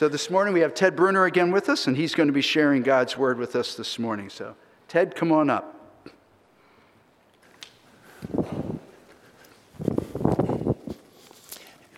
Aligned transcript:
So 0.00 0.08
this 0.08 0.30
morning 0.30 0.54
we 0.54 0.60
have 0.60 0.72
Ted 0.72 0.96
Brunner 0.96 1.26
again 1.26 1.50
with 1.52 1.68
us, 1.68 1.86
and 1.86 1.94
he's 1.94 2.14
going 2.14 2.28
to 2.28 2.32
be 2.32 2.40
sharing 2.40 2.82
God's 2.82 3.18
word 3.18 3.36
with 3.36 3.54
us 3.54 3.74
this 3.74 3.98
morning. 3.98 4.30
So, 4.30 4.54
Ted, 4.88 5.14
come 5.14 5.30
on 5.30 5.50
up. 5.50 5.76
Good 8.32 8.78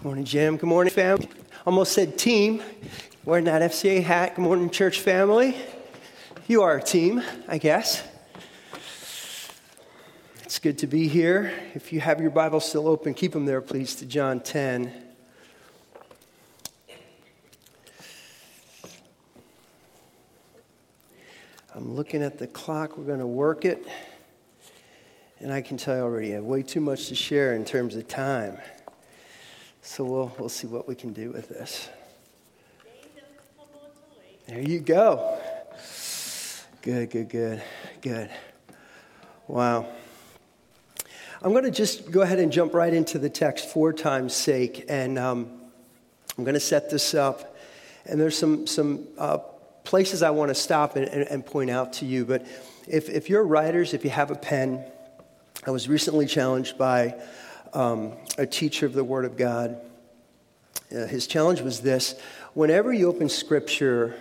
morning, 0.03 0.25
Jim. 0.25 0.57
Good 0.57 0.67
morning, 0.67 0.93
fam. 0.93 1.21
Almost 1.65 1.93
said 1.93 2.19
team. 2.19 2.61
Wearing 3.25 3.45
that 3.45 3.63
FCA 3.71 4.03
hat. 4.03 4.35
Good 4.35 4.43
morning, 4.43 4.69
church 4.69 4.99
family. 4.99 5.55
You 6.49 6.63
are 6.63 6.79
a 6.79 6.83
team, 6.83 7.23
I 7.47 7.59
guess. 7.59 8.03
It's 10.43 10.59
good 10.59 10.79
to 10.79 10.89
be 10.89 11.07
here. 11.07 11.53
If 11.75 11.93
you 11.93 12.01
have 12.01 12.21
your 12.21 12.33
Bible 12.33 12.59
still 12.59 12.89
open, 12.89 13.15
keep 13.15 13.31
them 13.31 13.47
there, 13.47 13.61
please, 13.61 13.95
to 13.95 14.07
John 14.07 14.41
10. 14.41 15.02
Looking 21.93 22.23
at 22.23 22.39
the 22.39 22.47
clock. 22.47 22.97
We're 22.97 23.05
going 23.05 23.19
to 23.19 23.27
work 23.27 23.67
it. 23.67 23.87
And 25.41 25.53
I 25.53 25.61
can 25.61 25.77
tell 25.77 25.95
you 25.95 26.03
already, 26.03 26.33
I 26.33 26.37
have 26.37 26.45
way 26.45 26.63
too 26.63 26.81
much 26.81 27.09
to 27.09 27.15
share 27.15 27.55
in 27.55 27.67
terms 27.67 27.97
of 27.97 28.09
time. 28.09 28.57
So 29.83 30.03
we'll, 30.03 30.35
we'll 30.39 30.49
see 30.49 30.67
what 30.67 30.89
we 30.89 30.95
can 30.95 31.13
do 31.13 31.31
with 31.33 31.51
this. 31.51 31.91
There 34.47 34.63
you 34.63 34.81
go. 34.81 35.39
Good, 36.81 37.11
good, 37.11 37.29
good, 37.29 37.63
good. 38.01 38.31
Wow. 39.47 39.87
I'm 41.43 41.53
going 41.53 41.65
to 41.65 41.71
just 41.71 42.11
go 42.11 42.23
ahead 42.23 42.39
and 42.39 42.51
jump 42.51 42.73
right 42.73 42.95
into 42.95 43.19
the 43.19 43.29
text 43.29 43.69
for 43.69 43.93
time's 43.93 44.35
sake. 44.35 44.87
And 44.89 45.19
um, 45.19 45.61
I'm 46.39 46.45
going 46.45 46.55
to 46.55 46.61
set 46.61 46.89
this 46.89 47.13
up. 47.13 47.55
And 48.07 48.19
there's 48.19 48.39
some, 48.39 48.67
some 48.67 49.09
uh, 49.19 49.41
places 49.85 50.23
I 50.23 50.31
want 50.31 50.49
to 50.49 50.55
stop 50.55 50.97
and, 50.97 51.07
and, 51.07 51.29
and 51.29 51.45
point 51.45 51.71
out 51.71 51.95
to 51.95 52.07
you. 52.07 52.25
But 52.25 52.47
if, 52.89 53.09
if 53.09 53.29
you're 53.29 53.45
writers, 53.45 53.95
if 53.95 54.05
you 54.05 54.11
have 54.11 54.31
a 54.31 54.37
pen, 54.37 54.85
I 55.67 55.71
was 55.71 55.89
recently 55.89 56.27
challenged 56.27 56.77
by 56.77 57.21
um, 57.73 58.15
a 58.39 58.47
teacher 58.47 58.87
of 58.87 58.93
the 58.93 59.05
Word 59.05 59.25
of 59.25 59.37
God. 59.37 59.77
Uh, 60.91 61.07
his 61.07 61.27
challenge 61.27 61.61
was 61.61 61.81
this 61.81 62.19
whenever 62.55 62.93
you 62.93 63.09
open 63.09 63.29
Scripture, 63.29 64.15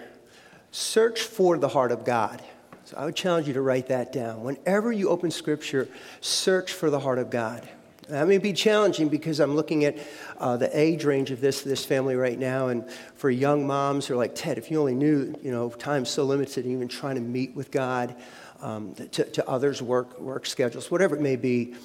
search 0.72 1.22
for 1.22 1.58
the 1.58 1.68
heart 1.68 1.92
of 1.92 2.06
God. 2.06 2.42
So 2.86 2.98
I 2.98 3.06
would 3.06 3.16
challenge 3.16 3.48
you 3.48 3.54
to 3.54 3.62
write 3.62 3.88
that 3.88 4.12
down. 4.12 4.44
Whenever 4.44 4.92
you 4.92 5.10
open 5.10 5.32
Scripture, 5.32 5.88
search 6.22 6.74
for 6.74 6.90
the 6.90 7.00
heart 7.00 7.20
of 7.20 7.30
God. 7.30 7.68
That 8.10 8.28
may 8.28 8.40
be 8.40 8.52
challenging 8.52 9.10
because 9.10 9.40
I'm 9.40 9.56
looking 9.56 9.86
at 9.86 9.98
uh, 10.38 10.58
the 10.58 10.78
age 10.78 11.06
range 11.06 11.32
of 11.32 11.40
this 11.40 11.62
this 11.62 11.86
family 11.86 12.16
right 12.16 12.38
now, 12.38 12.68
and 12.68 12.90
for 13.16 13.30
young 13.30 13.66
moms 13.66 14.08
who 14.08 14.16
are 14.16 14.18
like 14.18 14.36
Ted, 14.36 14.58
if 14.58 14.72
you 14.72 14.80
only 14.80 14.96
knew, 14.96 15.34
you 15.42 15.52
know, 15.52 15.70
time's 15.70 16.10
so 16.10 16.24
limited, 16.24 16.66
even 16.66 16.88
trying 16.88 17.16
to 17.16 17.22
meet 17.22 17.56
with 17.56 17.72
God, 17.72 18.16
um, 18.62 18.94
to, 18.96 19.24
to, 19.24 19.50
others' 19.50 19.82
work, 19.82 20.20
work 20.20 20.46
schedules, 20.46 20.92
whatever 20.92 21.16
it 21.16 21.22
may 21.22 21.36
be. 21.36 21.76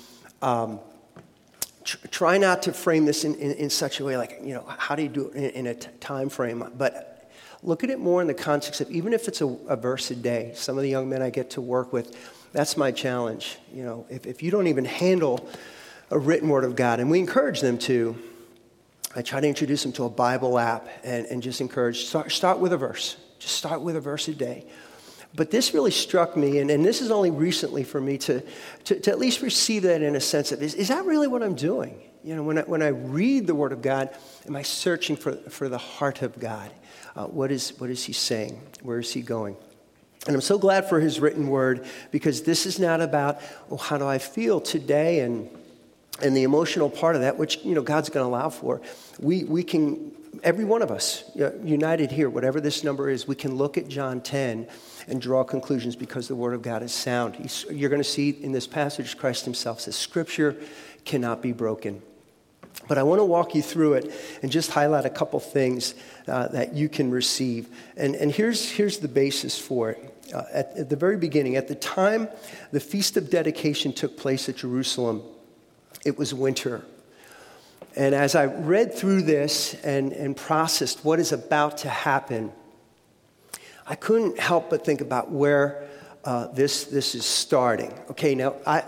Um, 0.42 0.80
tr- 1.84 2.06
try 2.08 2.38
not 2.38 2.62
to 2.64 2.72
frame 2.72 3.04
this 3.04 3.24
in, 3.24 3.34
in, 3.36 3.52
in, 3.52 3.70
such 3.70 4.00
a 4.00 4.04
way 4.04 4.16
like, 4.16 4.40
you 4.42 4.54
know, 4.54 4.64
how 4.66 4.94
do 4.94 5.02
you 5.02 5.08
do 5.08 5.28
it 5.28 5.36
in, 5.36 5.50
in 5.50 5.66
a 5.68 5.74
t- 5.74 5.88
time 6.00 6.28
frame? 6.28 6.70
But 6.76 7.30
look 7.62 7.82
at 7.82 7.90
it 7.90 7.98
more 7.98 8.20
in 8.20 8.26
the 8.26 8.34
context 8.34 8.80
of 8.80 8.90
even 8.90 9.12
if 9.12 9.28
it's 9.28 9.40
a, 9.40 9.46
a, 9.46 9.76
verse 9.76 10.10
a 10.10 10.16
day. 10.16 10.52
Some 10.54 10.76
of 10.76 10.82
the 10.82 10.90
young 10.90 11.08
men 11.08 11.22
I 11.22 11.30
get 11.30 11.50
to 11.50 11.60
work 11.60 11.92
with, 11.92 12.16
that's 12.52 12.76
my 12.76 12.90
challenge. 12.90 13.58
You 13.72 13.84
know, 13.84 14.06
if, 14.10 14.26
if 14.26 14.42
you 14.42 14.50
don't 14.50 14.66
even 14.66 14.84
handle 14.84 15.48
a 16.10 16.18
written 16.18 16.48
word 16.48 16.64
of 16.64 16.76
God, 16.76 17.00
and 17.00 17.10
we 17.10 17.18
encourage 17.18 17.60
them 17.60 17.78
to, 17.78 18.16
I 19.14 19.22
try 19.22 19.40
to 19.40 19.48
introduce 19.48 19.82
them 19.82 19.92
to 19.92 20.04
a 20.04 20.10
Bible 20.10 20.58
app 20.58 20.88
and, 21.02 21.26
and 21.26 21.42
just 21.42 21.60
encourage, 21.60 22.04
start, 22.04 22.30
start 22.30 22.58
with 22.58 22.72
a 22.72 22.76
verse. 22.76 23.16
Just 23.38 23.56
start 23.56 23.80
with 23.80 23.96
a 23.96 24.00
verse 24.00 24.28
a 24.28 24.34
day. 24.34 24.66
But 25.34 25.50
this 25.50 25.74
really 25.74 25.90
struck 25.90 26.36
me, 26.36 26.58
and, 26.60 26.70
and 26.70 26.84
this 26.84 27.02
is 27.02 27.10
only 27.10 27.30
recently 27.30 27.84
for 27.84 28.00
me 28.00 28.16
to, 28.18 28.42
to, 28.84 29.00
to, 29.00 29.10
at 29.10 29.18
least 29.18 29.42
receive 29.42 29.82
that 29.82 30.00
in 30.00 30.16
a 30.16 30.20
sense 30.20 30.52
of 30.52 30.62
is, 30.62 30.74
is 30.74 30.88
that 30.88 31.04
really 31.04 31.28
what 31.28 31.42
I'm 31.42 31.54
doing? 31.54 32.00
You 32.24 32.36
know, 32.36 32.42
when 32.42 32.58
I, 32.58 32.62
when 32.62 32.82
I 32.82 32.88
read 32.88 33.46
the 33.46 33.54
Word 33.54 33.72
of 33.72 33.82
God, 33.82 34.10
am 34.46 34.56
I 34.56 34.62
searching 34.62 35.14
for, 35.16 35.34
for 35.34 35.68
the 35.68 35.78
heart 35.78 36.22
of 36.22 36.38
God? 36.40 36.70
Uh, 37.14 37.26
what, 37.26 37.52
is, 37.52 37.78
what 37.78 37.90
is 37.90 38.02
He 38.04 38.12
saying? 38.12 38.60
Where 38.82 38.98
is 38.98 39.12
He 39.12 39.20
going? 39.20 39.56
And 40.26 40.34
I'm 40.34 40.40
so 40.40 40.58
glad 40.58 40.88
for 40.88 41.00
His 41.00 41.20
written 41.20 41.48
Word 41.48 41.86
because 42.10 42.42
this 42.42 42.64
is 42.64 42.80
not 42.80 43.00
about, 43.00 43.40
oh, 43.70 43.76
how 43.76 43.98
do 43.98 44.06
I 44.06 44.18
feel 44.18 44.60
today 44.60 45.20
and, 45.20 45.50
and 46.22 46.36
the 46.36 46.42
emotional 46.42 46.88
part 46.88 47.14
of 47.14 47.22
that, 47.22 47.36
which, 47.36 47.58
you 47.64 47.74
know, 47.74 47.82
God's 47.82 48.08
going 48.08 48.24
to 48.24 48.28
allow 48.28 48.48
for. 48.48 48.80
We, 49.20 49.44
we 49.44 49.62
can, 49.62 50.12
every 50.42 50.64
one 50.64 50.82
of 50.82 50.90
us, 50.90 51.24
united 51.34 52.10
here, 52.10 52.30
whatever 52.30 52.60
this 52.60 52.82
number 52.82 53.10
is, 53.10 53.28
we 53.28 53.34
can 53.34 53.56
look 53.56 53.76
at 53.76 53.88
John 53.88 54.20
10 54.20 54.66
and 55.08 55.20
draw 55.20 55.44
conclusions 55.44 55.96
because 55.96 56.28
the 56.28 56.34
Word 56.34 56.54
of 56.54 56.62
God 56.62 56.82
is 56.82 56.92
sound. 56.92 57.50
You're 57.70 57.90
going 57.90 58.02
to 58.02 58.08
see 58.08 58.30
in 58.30 58.52
this 58.52 58.66
passage, 58.66 59.16
Christ 59.16 59.44
Himself 59.44 59.80
says, 59.80 59.96
Scripture 59.96 60.56
cannot 61.04 61.42
be 61.42 61.52
broken. 61.52 62.02
But 62.88 62.98
I 62.98 63.02
want 63.02 63.20
to 63.20 63.24
walk 63.24 63.54
you 63.54 63.62
through 63.62 63.94
it 63.94 64.12
and 64.42 64.52
just 64.52 64.70
highlight 64.70 65.06
a 65.06 65.10
couple 65.10 65.40
things 65.40 65.94
uh, 66.28 66.48
that 66.48 66.74
you 66.74 66.88
can 66.88 67.10
receive. 67.10 67.68
And, 67.96 68.14
and 68.14 68.30
here's, 68.30 68.70
here's 68.70 68.98
the 68.98 69.08
basis 69.08 69.58
for 69.58 69.90
it. 69.90 70.12
Uh, 70.34 70.42
at, 70.52 70.76
at 70.76 70.90
the 70.90 70.96
very 70.96 71.16
beginning, 71.16 71.56
at 71.56 71.68
the 71.68 71.74
time 71.74 72.28
the 72.72 72.80
Feast 72.80 73.16
of 73.16 73.30
Dedication 73.30 73.92
took 73.92 74.16
place 74.16 74.48
at 74.48 74.56
Jerusalem, 74.56 75.22
it 76.06 76.16
was 76.16 76.32
winter. 76.32 76.84
And 77.96 78.14
as 78.14 78.34
I 78.34 78.44
read 78.44 78.94
through 78.94 79.22
this 79.22 79.74
and, 79.82 80.12
and 80.12 80.36
processed 80.36 81.04
what 81.04 81.18
is 81.18 81.32
about 81.32 81.78
to 81.78 81.88
happen, 81.88 82.52
I 83.86 83.94
couldn't 83.94 84.38
help 84.38 84.70
but 84.70 84.84
think 84.84 85.00
about 85.00 85.30
where 85.30 85.88
uh, 86.24 86.48
this, 86.48 86.84
this 86.84 87.14
is 87.14 87.24
starting. 87.24 87.92
Okay, 88.10 88.34
now 88.34 88.56
I, 88.66 88.78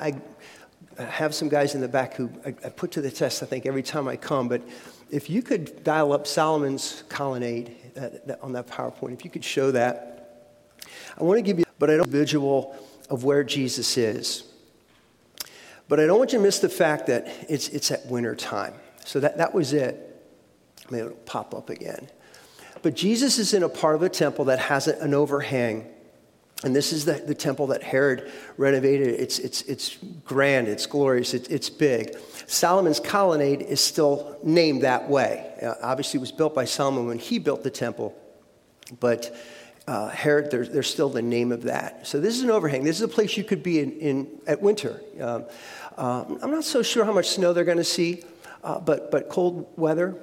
I, 0.99 1.03
have 1.05 1.33
some 1.33 1.49
guys 1.49 1.77
in 1.77 1.81
the 1.81 1.89
back 1.89 2.15
who 2.15 2.29
I, 2.45 2.49
I, 2.49 2.71
put 2.71 2.91
to 2.93 3.01
the 3.01 3.11
test, 3.11 3.41
I 3.43 3.47
think, 3.47 3.67
every 3.67 3.85
time 3.85 4.09
I 4.09 4.17
come, 4.17 4.49
but 4.49 4.63
if 5.11 5.31
you 5.31 5.43
could 5.43 5.85
dial 5.85 6.13
up 6.13 6.27
Solomon's 6.27 7.05
colonnade 7.09 7.77
uh, 7.97 8.09
that, 8.27 8.41
on 8.43 8.53
that 8.55 8.67
PowerPoint, 8.67 9.13
if 9.13 9.25
you 9.25 9.31
could 9.31 9.45
show 9.45 9.71
that, 9.71 10.51
I 11.17 11.23
want 11.23 11.39
to 11.39 11.43
give 11.43 11.61
you, 11.61 11.65
but 11.79 11.87
don't 11.87 12.09
visual 12.09 12.77
of 13.09 13.23
where 13.23 13.45
Jesus 13.45 13.97
is. 13.97 14.48
But 15.89 16.01
I 16.01 16.07
don't 16.07 16.19
want 16.19 16.33
you 16.33 16.39
to 16.39 16.45
miss 16.45 16.59
the 16.59 16.69
fact 16.69 17.07
that 17.07 17.27
it's, 17.49 17.69
it's 17.69 17.91
at 17.91 18.07
winter 18.07 18.35
time. 18.35 18.75
So 19.05 19.21
that, 19.21 19.39
that 19.39 19.55
was 19.55 19.73
it. 19.73 20.05
Maybe 20.91 21.07
it'll 21.07 21.17
pop 21.19 21.55
up 21.55 21.71
again. 21.71 22.11
But 22.83 22.95
Jesus 22.95 23.39
is 23.39 23.55
in 23.55 23.63
a 23.63 23.69
part 23.69 23.95
of 23.95 24.01
the 24.01 24.09
temple 24.09 24.47
that 24.47 24.59
has 24.59 24.87
an 24.87 25.15
overhang. 25.15 25.87
And 26.65 26.75
this 26.75 26.93
is 26.93 27.05
the, 27.05 27.15
the 27.15 27.35
temple 27.35 27.69
that 27.69 27.83
Herod 27.83 28.31
renovated. 28.57 29.09
It's, 29.09 29.39
it's, 29.39 29.63
it's 29.63 29.97
grand, 30.25 30.69
it's 30.69 30.87
glorious, 30.87 31.33
it's, 31.33 31.49
it's 31.49 31.71
big. 31.71 32.17
Solomon's 32.47 33.01
colonnade 33.01 33.63
is 33.63 33.81
still 33.81 34.39
named 34.43 34.83
that 34.83 35.09
way. 35.09 35.53
Uh, 35.63 35.75
obviously, 35.83 36.19
it 36.19 36.21
was 36.21 36.33
built 36.33 36.55
by 36.55 36.65
Solomon 36.65 37.07
when 37.07 37.19
he 37.19 37.39
built 37.39 37.63
the 37.63 37.71
temple, 37.71 38.15
but 38.99 39.35
uh, 39.89 40.09
Herod, 40.09 40.51
there's, 40.51 40.69
there's 40.71 40.91
still 40.91 41.09
the 41.09 41.23
name 41.23 41.51
of 41.51 41.63
that. 41.63 42.07
So, 42.07 42.21
this 42.21 42.37
is 42.37 42.43
an 42.43 42.51
overhang. 42.51 42.85
This 42.85 42.97
is 42.97 43.03
a 43.03 43.09
place 43.09 43.37
you 43.37 43.45
could 43.45 43.63
be 43.63 43.81
in, 43.81 43.93
in 43.99 44.29
at 44.47 44.61
winter. 44.61 45.01
Um, 45.21 45.47
uh, 45.97 46.25
I'm 46.43 46.51
not 46.51 46.65
so 46.65 46.83
sure 46.83 47.05
how 47.05 47.13
much 47.13 47.29
snow 47.31 47.53
they're 47.53 47.65
going 47.65 47.79
to 47.79 47.85
see, 47.85 48.23
uh, 48.63 48.79
but, 48.79 49.11
but 49.11 49.29
cold 49.29 49.67
weather, 49.77 50.17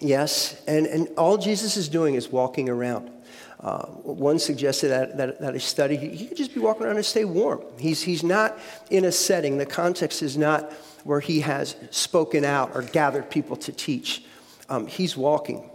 Yes, 0.00 0.60
and, 0.66 0.86
and 0.86 1.08
all 1.16 1.38
Jesus 1.38 1.76
is 1.76 1.88
doing 1.88 2.14
is 2.14 2.28
walking 2.28 2.68
around. 2.68 3.10
Uh, 3.58 3.86
one 3.86 4.38
suggested 4.38 4.88
that, 4.88 5.16
that, 5.16 5.40
that 5.40 5.54
I 5.54 5.94
he 5.94 6.26
could 6.26 6.36
just 6.36 6.52
be 6.52 6.60
walking 6.60 6.84
around 6.84 6.96
and 6.96 7.04
stay 7.04 7.24
warm. 7.24 7.62
He's, 7.78 8.02
he's 8.02 8.22
not 8.22 8.58
in 8.90 9.06
a 9.06 9.12
setting, 9.12 9.56
the 9.56 9.66
context 9.66 10.22
is 10.22 10.36
not 10.36 10.72
where 11.04 11.20
he 11.20 11.40
has 11.40 11.76
spoken 11.90 12.44
out 12.44 12.72
or 12.74 12.82
gathered 12.82 13.30
people 13.30 13.56
to 13.56 13.72
teach. 13.72 14.24
Um, 14.68 14.86
he's 14.86 15.16
walking. 15.16 15.70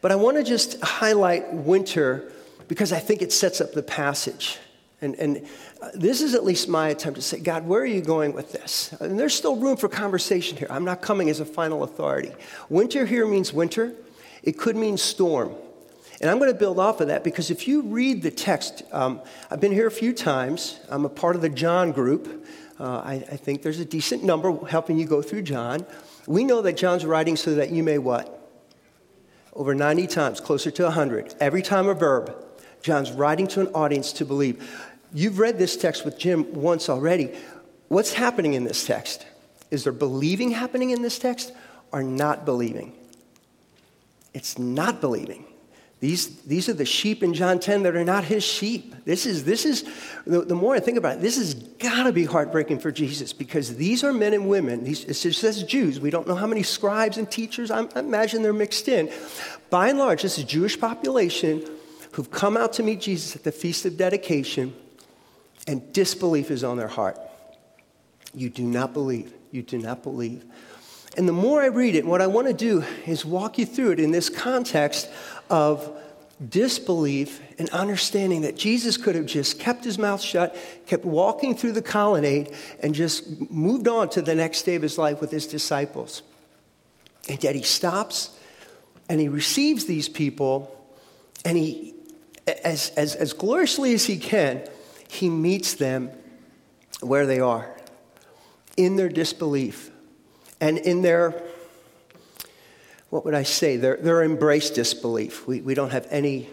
But 0.00 0.12
I 0.12 0.16
want 0.16 0.36
to 0.36 0.42
just 0.42 0.80
highlight 0.82 1.52
winter 1.52 2.32
because 2.68 2.92
I 2.92 2.98
think 2.98 3.22
it 3.22 3.32
sets 3.32 3.60
up 3.60 3.72
the 3.72 3.82
passage. 3.82 4.58
And, 5.02 5.14
and 5.16 5.46
this 5.94 6.20
is 6.20 6.34
at 6.34 6.44
least 6.44 6.68
my 6.68 6.88
attempt 6.88 7.16
to 7.16 7.22
say, 7.22 7.40
God, 7.40 7.66
where 7.66 7.80
are 7.80 7.86
you 7.86 8.02
going 8.02 8.32
with 8.32 8.52
this? 8.52 8.92
And 9.00 9.18
there's 9.18 9.34
still 9.34 9.56
room 9.56 9.76
for 9.76 9.88
conversation 9.88 10.58
here. 10.58 10.68
I'm 10.70 10.84
not 10.84 11.00
coming 11.00 11.30
as 11.30 11.40
a 11.40 11.44
final 11.44 11.82
authority. 11.82 12.32
Winter 12.68 13.06
here 13.06 13.26
means 13.26 13.52
winter, 13.52 13.94
it 14.42 14.58
could 14.58 14.76
mean 14.76 14.98
storm. 14.98 15.54
And 16.20 16.28
I'm 16.28 16.38
going 16.38 16.52
to 16.52 16.58
build 16.58 16.78
off 16.78 17.00
of 17.00 17.08
that 17.08 17.24
because 17.24 17.50
if 17.50 17.66
you 17.66 17.80
read 17.80 18.22
the 18.22 18.30
text, 18.30 18.82
um, 18.92 19.22
I've 19.50 19.60
been 19.60 19.72
here 19.72 19.86
a 19.86 19.90
few 19.90 20.12
times. 20.12 20.78
I'm 20.90 21.06
a 21.06 21.08
part 21.08 21.34
of 21.34 21.40
the 21.40 21.48
John 21.48 21.92
group. 21.92 22.46
Uh, 22.78 22.98
I, 22.98 23.14
I 23.14 23.36
think 23.36 23.62
there's 23.62 23.80
a 23.80 23.86
decent 23.86 24.22
number 24.22 24.66
helping 24.66 24.98
you 24.98 25.06
go 25.06 25.22
through 25.22 25.42
John. 25.42 25.86
We 26.26 26.44
know 26.44 26.60
that 26.62 26.76
John's 26.76 27.06
writing 27.06 27.36
so 27.36 27.54
that 27.54 27.70
you 27.70 27.82
may 27.82 27.96
what? 27.96 28.39
Over 29.60 29.74
90 29.74 30.06
times, 30.06 30.40
closer 30.40 30.70
to 30.70 30.84
100. 30.84 31.34
Every 31.38 31.60
time 31.60 31.86
a 31.86 31.92
verb. 31.92 32.34
John's 32.80 33.12
writing 33.12 33.46
to 33.48 33.60
an 33.60 33.66
audience 33.74 34.10
to 34.14 34.24
believe. 34.24 34.88
You've 35.12 35.38
read 35.38 35.58
this 35.58 35.76
text 35.76 36.02
with 36.02 36.16
Jim 36.16 36.50
once 36.54 36.88
already. 36.88 37.36
What's 37.88 38.14
happening 38.14 38.54
in 38.54 38.64
this 38.64 38.86
text? 38.86 39.26
Is 39.70 39.84
there 39.84 39.92
believing 39.92 40.52
happening 40.52 40.92
in 40.92 41.02
this 41.02 41.18
text 41.18 41.52
or 41.92 42.02
not 42.02 42.46
believing? 42.46 42.94
It's 44.32 44.58
not 44.58 45.02
believing. 45.02 45.44
These, 46.00 46.40
these 46.42 46.70
are 46.70 46.72
the 46.72 46.86
sheep 46.86 47.22
in 47.22 47.34
John 47.34 47.60
10 47.60 47.82
that 47.82 47.94
are 47.94 48.04
not 48.04 48.24
his 48.24 48.42
sheep. 48.42 48.94
This 49.04 49.26
is, 49.26 49.44
this 49.44 49.66
is 49.66 49.84
the, 50.26 50.40
the 50.40 50.54
more 50.54 50.74
I 50.74 50.80
think 50.80 50.96
about 50.96 51.16
it, 51.16 51.20
this 51.20 51.36
has 51.36 51.52
got 51.52 52.04
to 52.04 52.12
be 52.12 52.24
heartbreaking 52.24 52.78
for 52.78 52.90
Jesus 52.90 53.34
because 53.34 53.76
these 53.76 54.02
are 54.02 54.12
men 54.12 54.32
and 54.32 54.48
women. 54.48 54.82
These, 54.82 55.04
it 55.04 55.34
says 55.34 55.62
Jews. 55.62 56.00
We 56.00 56.08
don't 56.08 56.26
know 56.26 56.34
how 56.34 56.46
many 56.46 56.62
scribes 56.62 57.18
and 57.18 57.30
teachers. 57.30 57.70
I, 57.70 57.86
imagine 57.96 58.42
they're 58.42 58.54
mixed 58.54 58.88
in. 58.88 59.10
By 59.68 59.90
and 59.90 59.98
large, 59.98 60.22
this 60.22 60.38
is 60.38 60.44
a 60.44 60.46
Jewish 60.46 60.80
population 60.80 61.66
who've 62.12 62.30
come 62.30 62.56
out 62.56 62.72
to 62.74 62.82
meet 62.82 63.02
Jesus 63.02 63.36
at 63.36 63.44
the 63.44 63.52
Feast 63.52 63.84
of 63.84 63.98
Dedication, 63.98 64.74
and 65.66 65.92
disbelief 65.92 66.50
is 66.50 66.64
on 66.64 66.78
their 66.78 66.88
heart. 66.88 67.18
You 68.34 68.48
do 68.48 68.62
not 68.62 68.94
believe. 68.94 69.34
You 69.50 69.62
do 69.62 69.76
not 69.76 70.02
believe. 70.02 70.44
And 71.16 71.28
the 71.28 71.32
more 71.32 71.60
I 71.60 71.66
read 71.66 71.94
it, 71.94 72.06
what 72.06 72.22
I 72.22 72.26
want 72.26 72.46
to 72.46 72.54
do 72.54 72.84
is 73.06 73.24
walk 73.24 73.58
you 73.58 73.66
through 73.66 73.92
it 73.92 74.00
in 74.00 74.12
this 74.12 74.28
context 74.28 75.10
of 75.50 75.96
disbelief 76.48 77.40
and 77.58 77.68
understanding 77.70 78.42
that 78.42 78.56
Jesus 78.56 78.96
could 78.96 79.14
have 79.14 79.26
just 79.26 79.58
kept 79.58 79.84
his 79.84 79.98
mouth 79.98 80.22
shut, 80.22 80.56
kept 80.86 81.04
walking 81.04 81.54
through 81.54 81.72
the 81.72 81.82
colonnade, 81.82 82.54
and 82.82 82.94
just 82.94 83.50
moved 83.50 83.86
on 83.86 84.08
to 84.10 84.22
the 84.22 84.34
next 84.34 84.62
day 84.62 84.74
of 84.74 84.82
his 84.82 84.96
life 84.96 85.20
with 85.20 85.30
his 85.30 85.46
disciples. 85.46 86.22
And 87.28 87.42
yet 87.44 87.54
he 87.54 87.62
stops 87.62 88.30
and 89.08 89.20
he 89.20 89.28
receives 89.28 89.86
these 89.86 90.08
people, 90.08 90.74
and 91.44 91.58
he, 91.58 91.94
as, 92.64 92.90
as, 92.90 93.16
as 93.16 93.32
gloriously 93.32 93.92
as 93.92 94.04
he 94.04 94.16
can, 94.16 94.62
he 95.08 95.28
meets 95.28 95.74
them 95.74 96.10
where 97.00 97.26
they 97.26 97.40
are 97.40 97.74
in 98.76 98.94
their 98.96 99.08
disbelief 99.08 99.90
and 100.60 100.78
in 100.78 101.02
their 101.02 101.42
what 103.10 103.24
would 103.24 103.34
I 103.34 103.42
say? 103.42 103.76
They're, 103.76 103.96
they're 103.96 104.22
embraced 104.22 104.74
disbelief. 104.74 105.46
We, 105.46 105.60
we 105.60 105.74
don't 105.74 105.90
have 105.90 106.06
any 106.10 106.48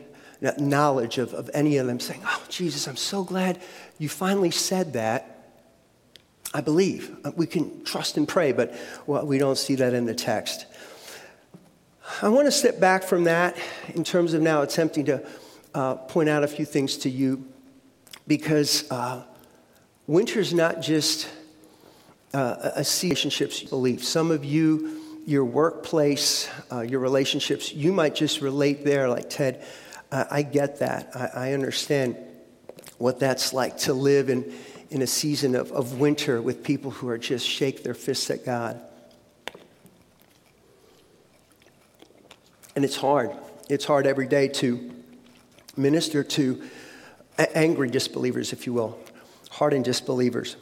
knowledge 0.57 1.17
of, 1.17 1.33
of 1.33 1.49
any 1.53 1.77
of 1.77 1.87
them 1.87 1.99
saying, 1.99 2.21
Oh, 2.25 2.43
Jesus, 2.49 2.87
I'm 2.87 2.97
so 2.97 3.23
glad 3.23 3.61
you 3.97 4.09
finally 4.09 4.51
said 4.51 4.93
that. 4.93 5.33
I 6.53 6.61
believe. 6.61 7.15
Uh, 7.25 7.31
we 7.35 7.45
can 7.45 7.83
trust 7.83 8.17
and 8.17 8.27
pray, 8.27 8.53
but 8.53 8.73
well, 9.05 9.25
we 9.25 9.37
don't 9.37 9.57
see 9.57 9.75
that 9.75 9.93
in 9.93 10.05
the 10.05 10.15
text. 10.15 10.65
I 12.21 12.29
want 12.29 12.45
to 12.45 12.51
step 12.51 12.79
back 12.79 13.03
from 13.03 13.25
that 13.25 13.57
in 13.93 14.03
terms 14.03 14.33
of 14.33 14.41
now 14.41 14.61
attempting 14.61 15.05
to 15.05 15.27
uh, 15.75 15.95
point 15.95 16.29
out 16.29 16.43
a 16.43 16.47
few 16.47 16.65
things 16.65 16.97
to 16.99 17.09
you 17.09 17.45
because 18.27 18.89
uh, 18.89 19.23
winter 20.07 20.39
is 20.39 20.53
not 20.53 20.81
just 20.81 21.29
uh, 22.33 22.71
a 22.75 22.85
relationships 23.03 23.61
belief. 23.61 24.03
Some 24.03 24.31
of 24.31 24.45
you 24.45 25.06
your 25.27 25.43
workplace, 25.43 26.49
uh, 26.71 26.79
your 26.79 27.01
relationships, 27.01 27.73
you 27.73 27.91
might 27.91 28.15
just 28.15 28.39
relate 28.39 28.85
there, 28.85 29.09
like 29.09 29.29
Ted. 29.29 29.61
Uh, 30.09 30.23
I 30.31 30.41
get 30.41 30.79
that. 30.79 31.11
I, 31.13 31.49
I, 31.49 31.53
understand 31.53 32.15
what 32.97 33.19
that's 33.19 33.51
like 33.51 33.77
to 33.79 33.93
live 33.93 34.29
in, 34.29 34.53
in 34.89 35.01
a 35.01 35.07
season 35.07 35.53
of, 35.53 35.69
of 35.73 35.99
winter 35.99 36.41
with 36.41 36.63
people 36.63 36.91
who 36.91 37.09
are 37.09 37.17
just 37.17 37.45
shake 37.45 37.83
their 37.83 37.93
fists 37.93 38.29
at 38.29 38.45
God. 38.45 38.79
And 42.77 42.85
it's 42.85 42.95
hard. 42.95 43.31
It's 43.69 43.83
hard 43.83 44.07
every 44.07 44.27
day 44.27 44.47
to 44.47 44.93
minister 45.75 46.23
to 46.23 46.63
angry 47.37 47.89
disbelievers, 47.89 48.53
if 48.53 48.65
you 48.65 48.71
will, 48.71 48.97
hardened 49.49 49.83
disbelievers. 49.83 50.55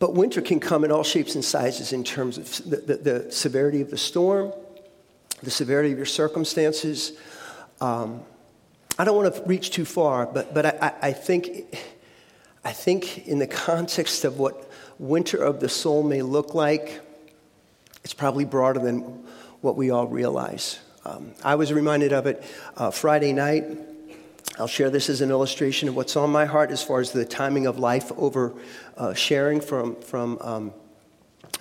But 0.00 0.14
winter 0.14 0.40
can 0.40 0.58
come 0.58 0.82
in 0.82 0.90
all 0.90 1.04
shapes 1.04 1.36
and 1.36 1.44
sizes 1.44 1.92
in 1.92 2.02
terms 2.02 2.38
of 2.38 2.70
the, 2.70 2.76
the, 2.78 2.96
the 2.96 3.32
severity 3.32 3.82
of 3.82 3.90
the 3.90 3.98
storm, 3.98 4.52
the 5.42 5.50
severity 5.50 5.92
of 5.92 5.98
your 5.98 6.06
circumstances. 6.06 7.12
Um, 7.82 8.22
I 8.98 9.04
don't 9.04 9.14
want 9.14 9.34
to 9.34 9.42
reach 9.42 9.70
too 9.70 9.84
far, 9.84 10.26
but, 10.26 10.54
but 10.54 10.66
I, 10.82 10.94
I, 11.02 11.12
think, 11.12 11.76
I 12.64 12.72
think 12.72 13.28
in 13.28 13.38
the 13.38 13.46
context 13.46 14.24
of 14.24 14.38
what 14.38 14.70
winter 14.98 15.36
of 15.36 15.60
the 15.60 15.68
soul 15.68 16.02
may 16.02 16.22
look 16.22 16.54
like, 16.54 17.00
it's 18.02 18.14
probably 18.14 18.46
broader 18.46 18.80
than 18.80 19.00
what 19.60 19.76
we 19.76 19.90
all 19.90 20.06
realize. 20.06 20.80
Um, 21.04 21.32
I 21.44 21.56
was 21.56 21.72
reminded 21.74 22.14
of 22.14 22.26
it 22.26 22.42
uh, 22.78 22.90
Friday 22.90 23.34
night. 23.34 23.64
I'll 24.58 24.66
share 24.66 24.90
this 24.90 25.08
as 25.08 25.20
an 25.20 25.30
illustration 25.30 25.88
of 25.88 25.96
what's 25.96 26.16
on 26.16 26.30
my 26.30 26.44
heart 26.44 26.70
as 26.70 26.82
far 26.82 27.00
as 27.00 27.12
the 27.12 27.24
timing 27.24 27.66
of 27.66 27.78
life 27.78 28.12
over 28.16 28.54
uh, 29.00 29.14
sharing 29.14 29.60
from, 29.62 29.96
from, 30.02 30.38
um, 30.42 30.74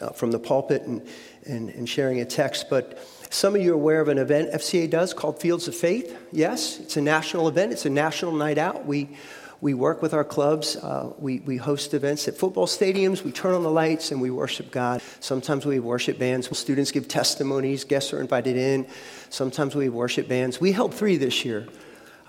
uh, 0.01 0.09
from 0.09 0.29
the 0.29 0.39
pulpit 0.39 0.83
and, 0.83 1.07
and, 1.45 1.69
and 1.69 1.87
sharing 1.87 2.19
a 2.19 2.25
text. 2.25 2.69
But 2.69 2.99
some 3.29 3.55
of 3.55 3.61
you 3.61 3.71
are 3.71 3.75
aware 3.75 4.01
of 4.01 4.09
an 4.09 4.17
event 4.17 4.51
FCA 4.51 4.89
does 4.89 5.13
called 5.13 5.39
Fields 5.39 5.67
of 5.67 5.75
Faith. 5.75 6.15
Yes, 6.33 6.79
it's 6.79 6.97
a 6.97 7.01
national 7.01 7.47
event, 7.47 7.71
it's 7.71 7.85
a 7.85 7.89
national 7.89 8.33
night 8.33 8.57
out. 8.57 8.85
We, 8.85 9.15
we 9.61 9.73
work 9.73 10.01
with 10.01 10.13
our 10.13 10.25
clubs. 10.25 10.75
Uh, 10.75 11.13
we, 11.17 11.39
we 11.39 11.55
host 11.55 11.93
events 11.93 12.27
at 12.27 12.35
football 12.35 12.67
stadiums. 12.67 13.23
We 13.23 13.31
turn 13.31 13.53
on 13.53 13.63
the 13.63 13.71
lights 13.71 14.11
and 14.11 14.21
we 14.21 14.31
worship 14.31 14.69
God. 14.69 15.01
Sometimes 15.21 15.65
we 15.65 15.79
worship 15.79 16.19
bands. 16.19 16.57
Students 16.57 16.91
give 16.91 17.07
testimonies. 17.07 17.85
Guests 17.85 18.13
are 18.13 18.21
invited 18.21 18.57
in. 18.57 18.85
Sometimes 19.29 19.75
we 19.75 19.87
worship 19.87 20.27
bands. 20.27 20.59
We 20.59 20.73
held 20.73 20.93
three 20.93 21.17
this 21.17 21.45
year. 21.45 21.67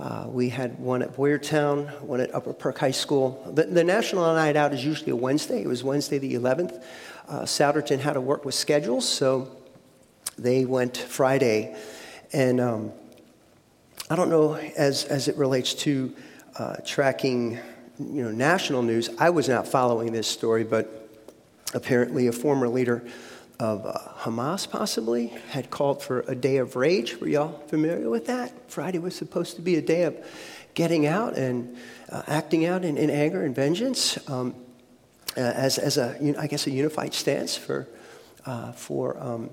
Uh, 0.00 0.24
we 0.28 0.48
had 0.48 0.78
one 0.78 1.02
at 1.02 1.14
Boyertown, 1.14 2.00
one 2.00 2.20
at 2.20 2.34
Upper 2.34 2.54
Perk 2.54 2.78
High 2.78 2.90
School. 2.90 3.52
The, 3.54 3.64
the, 3.64 3.84
National 3.84 4.24
Night 4.32 4.56
Out 4.56 4.72
is 4.72 4.82
usually 4.82 5.12
a 5.12 5.16
Wednesday. 5.16 5.60
It 5.60 5.66
was 5.66 5.84
Wednesday 5.84 6.16
the 6.16 6.36
11th. 6.36 6.82
Uh, 7.28 7.40
Souderton 7.40 7.98
had 7.98 8.14
to 8.14 8.20
work 8.22 8.46
with 8.46 8.54
schedules, 8.54 9.06
so 9.06 9.54
they 10.38 10.64
went 10.64 10.96
Friday. 10.96 11.76
And 12.32 12.62
um, 12.62 12.92
I 14.08 14.16
don't 14.16 14.30
know, 14.30 14.54
as, 14.54 15.04
as 15.04 15.28
it 15.28 15.36
relates 15.36 15.74
to 15.74 16.16
uh, 16.58 16.76
tracking 16.86 17.58
you 17.98 18.22
know, 18.22 18.30
national 18.30 18.80
news, 18.80 19.10
I 19.18 19.28
was 19.28 19.50
not 19.50 19.68
following 19.68 20.12
this 20.12 20.26
story, 20.26 20.64
but 20.64 21.10
apparently 21.74 22.26
a 22.26 22.32
former 22.32 22.68
leader 22.68 23.04
of 23.60 23.84
uh, 23.84 23.92
Hamas, 24.20 24.68
possibly, 24.68 25.28
had 25.50 25.70
called 25.70 26.02
for 26.02 26.20
a 26.26 26.34
day 26.34 26.56
of 26.56 26.76
rage. 26.76 27.20
Were 27.20 27.28
y'all 27.28 27.58
familiar 27.68 28.08
with 28.08 28.26
that? 28.26 28.52
Friday 28.70 28.98
was 28.98 29.14
supposed 29.14 29.56
to 29.56 29.62
be 29.62 29.76
a 29.76 29.82
day 29.82 30.04
of 30.04 30.16
getting 30.72 31.06
out 31.06 31.36
and 31.36 31.76
uh, 32.10 32.22
acting 32.26 32.64
out 32.64 32.84
in, 32.84 32.96
in, 32.96 33.10
anger 33.10 33.44
and 33.44 33.54
vengeance 33.54 34.18
um, 34.30 34.54
uh, 35.36 35.40
as, 35.40 35.76
as 35.78 35.98
a, 35.98 36.16
I 36.38 36.46
guess, 36.46 36.66
a 36.66 36.70
unified 36.70 37.12
stance 37.12 37.56
for, 37.56 37.86
uh, 38.46 38.72
for 38.72 39.18
um, 39.22 39.50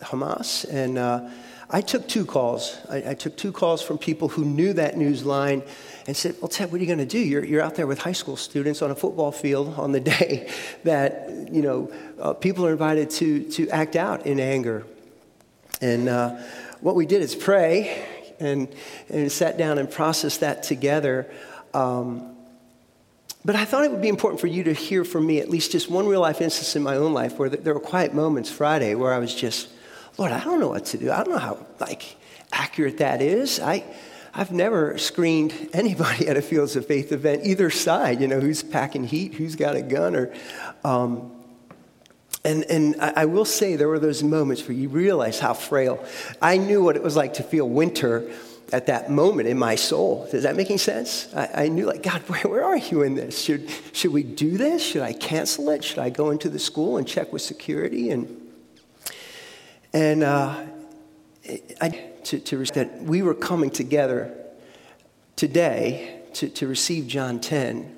Hamas. 0.00 0.64
And 0.72 0.96
uh, 0.96 1.28
I 1.72 1.80
took 1.80 2.08
two 2.08 2.26
calls. 2.26 2.76
I, 2.88 3.10
I, 3.10 3.14
took 3.14 3.36
two 3.36 3.52
calls 3.52 3.80
from 3.80 3.96
people 3.96 4.28
who 4.28 4.44
knew 4.44 4.72
that 4.72 4.96
news 4.96 5.24
line 5.24 5.62
and 6.06 6.16
said, 6.16 6.34
Well, 6.40 6.48
Ted, 6.48 6.72
what 6.72 6.78
are 6.78 6.84
you 6.84 6.86
going 6.86 6.98
to 6.98 7.06
do? 7.06 7.20
You're, 7.20 7.44
you're 7.44 7.62
out 7.62 7.76
there 7.76 7.86
with 7.86 8.00
high 8.00 8.12
school 8.12 8.36
students 8.36 8.82
on 8.82 8.90
a 8.90 8.94
football 8.96 9.30
field 9.30 9.78
on 9.78 9.92
the 9.92 10.00
day 10.18 10.50
that, 10.82 11.48
you 11.52 11.62
know, 11.62 11.92
uh, 12.20 12.32
people 12.34 12.66
are 12.66 12.72
invited 12.72 13.10
to, 13.10 13.48
to 13.50 13.68
act 13.70 13.94
out 13.94 14.26
in 14.26 14.40
anger. 14.40 14.84
And 15.80 16.08
uh, 16.08 16.42
what 16.80 16.96
we 16.96 17.06
did 17.06 17.22
is 17.22 17.36
pray 17.36 18.04
and, 18.40 18.68
and 19.08 19.30
sat 19.30 19.56
down 19.56 19.78
and 19.78 19.88
processed 19.88 20.40
that 20.40 20.64
together. 20.64 21.30
Um, 21.72 22.36
but 23.44 23.54
I 23.54 23.64
thought 23.64 23.84
it 23.84 23.92
would 23.92 24.02
be 24.02 24.08
important 24.08 24.40
for 24.40 24.48
you 24.48 24.64
to 24.64 24.72
hear 24.72 25.04
from 25.04 25.24
me 25.24 25.38
at 25.38 25.48
least 25.48 25.72
just 25.72 25.88
one 25.88 26.06
real 26.06 26.20
life 26.20 26.40
instance 26.40 26.74
in 26.74 26.82
my 26.82 26.96
own 26.96 27.14
life 27.14 27.38
where 27.38 27.48
there 27.48 27.74
were 27.74 27.80
quiet 27.80 28.12
moments 28.12 28.50
Friday 28.50 28.94
where 28.96 29.14
I 29.14 29.18
was 29.18 29.34
just, 29.34 29.68
Lord, 30.18 30.32
I 30.32 30.42
don't 30.44 30.60
know 30.60 30.68
what 30.68 30.86
to 30.86 30.98
do. 30.98 31.10
I 31.10 31.24
don't 31.24 31.30
know 31.30 31.38
how 31.38 31.66
like 31.78 32.16
accurate 32.52 32.98
that 32.98 33.22
is. 33.22 33.60
I, 33.60 33.84
I've 34.34 34.52
never 34.52 34.98
screened 34.98 35.54
anybody 35.72 36.28
at 36.28 36.36
a 36.36 36.42
Fields 36.42 36.76
of 36.76 36.86
Faith 36.86 37.12
event, 37.12 37.42
either 37.44 37.70
side, 37.70 38.20
you 38.20 38.28
know, 38.28 38.40
who's 38.40 38.62
packing 38.62 39.04
heat, 39.04 39.34
who's 39.34 39.56
got 39.56 39.76
a 39.76 39.82
gun, 39.82 40.16
or. 40.16 40.34
Um, 40.84 41.32
and, 42.42 42.64
and 42.70 42.96
I, 42.98 43.26
will 43.26 43.44
say 43.44 43.76
there 43.76 43.88
were 43.88 43.98
those 43.98 44.22
moments 44.22 44.66
where 44.66 44.74
you 44.74 44.88
realize 44.88 45.38
how 45.38 45.52
frail. 45.52 46.02
I 46.40 46.56
knew 46.56 46.82
what 46.82 46.96
it 46.96 47.02
was 47.02 47.14
like 47.14 47.34
to 47.34 47.42
feel 47.42 47.68
winter 47.68 48.30
at 48.72 48.86
that 48.86 49.10
moment 49.10 49.46
in 49.46 49.58
my 49.58 49.74
soul. 49.74 50.26
Is 50.32 50.44
that 50.44 50.56
making 50.56 50.78
sense? 50.78 51.28
I, 51.34 51.64
I 51.64 51.68
knew, 51.68 51.84
like, 51.84 52.02
God, 52.02 52.22
where, 52.28 52.42
where, 52.42 52.64
are 52.64 52.78
you 52.78 53.02
in 53.02 53.14
this? 53.14 53.42
Should, 53.42 53.68
should 53.92 54.12
we 54.12 54.22
do 54.22 54.56
this? 54.56 54.82
Should 54.82 55.02
I 55.02 55.12
cancel 55.12 55.68
it? 55.68 55.84
Should 55.84 55.98
I 55.98 56.08
go 56.08 56.30
into 56.30 56.48
the 56.48 56.58
school 56.58 56.96
and 56.96 57.06
check 57.06 57.30
with 57.30 57.42
security? 57.42 58.10
And 58.10 58.49
and 59.92 60.22
uh, 60.22 60.64
I, 61.80 61.88
to, 62.24 62.38
to, 62.38 62.64
that 62.74 63.02
we 63.02 63.22
were 63.22 63.34
coming 63.34 63.70
together 63.70 64.34
today 65.36 66.20
to, 66.34 66.48
to 66.48 66.68
receive 66.68 67.06
John 67.06 67.40
10, 67.40 67.96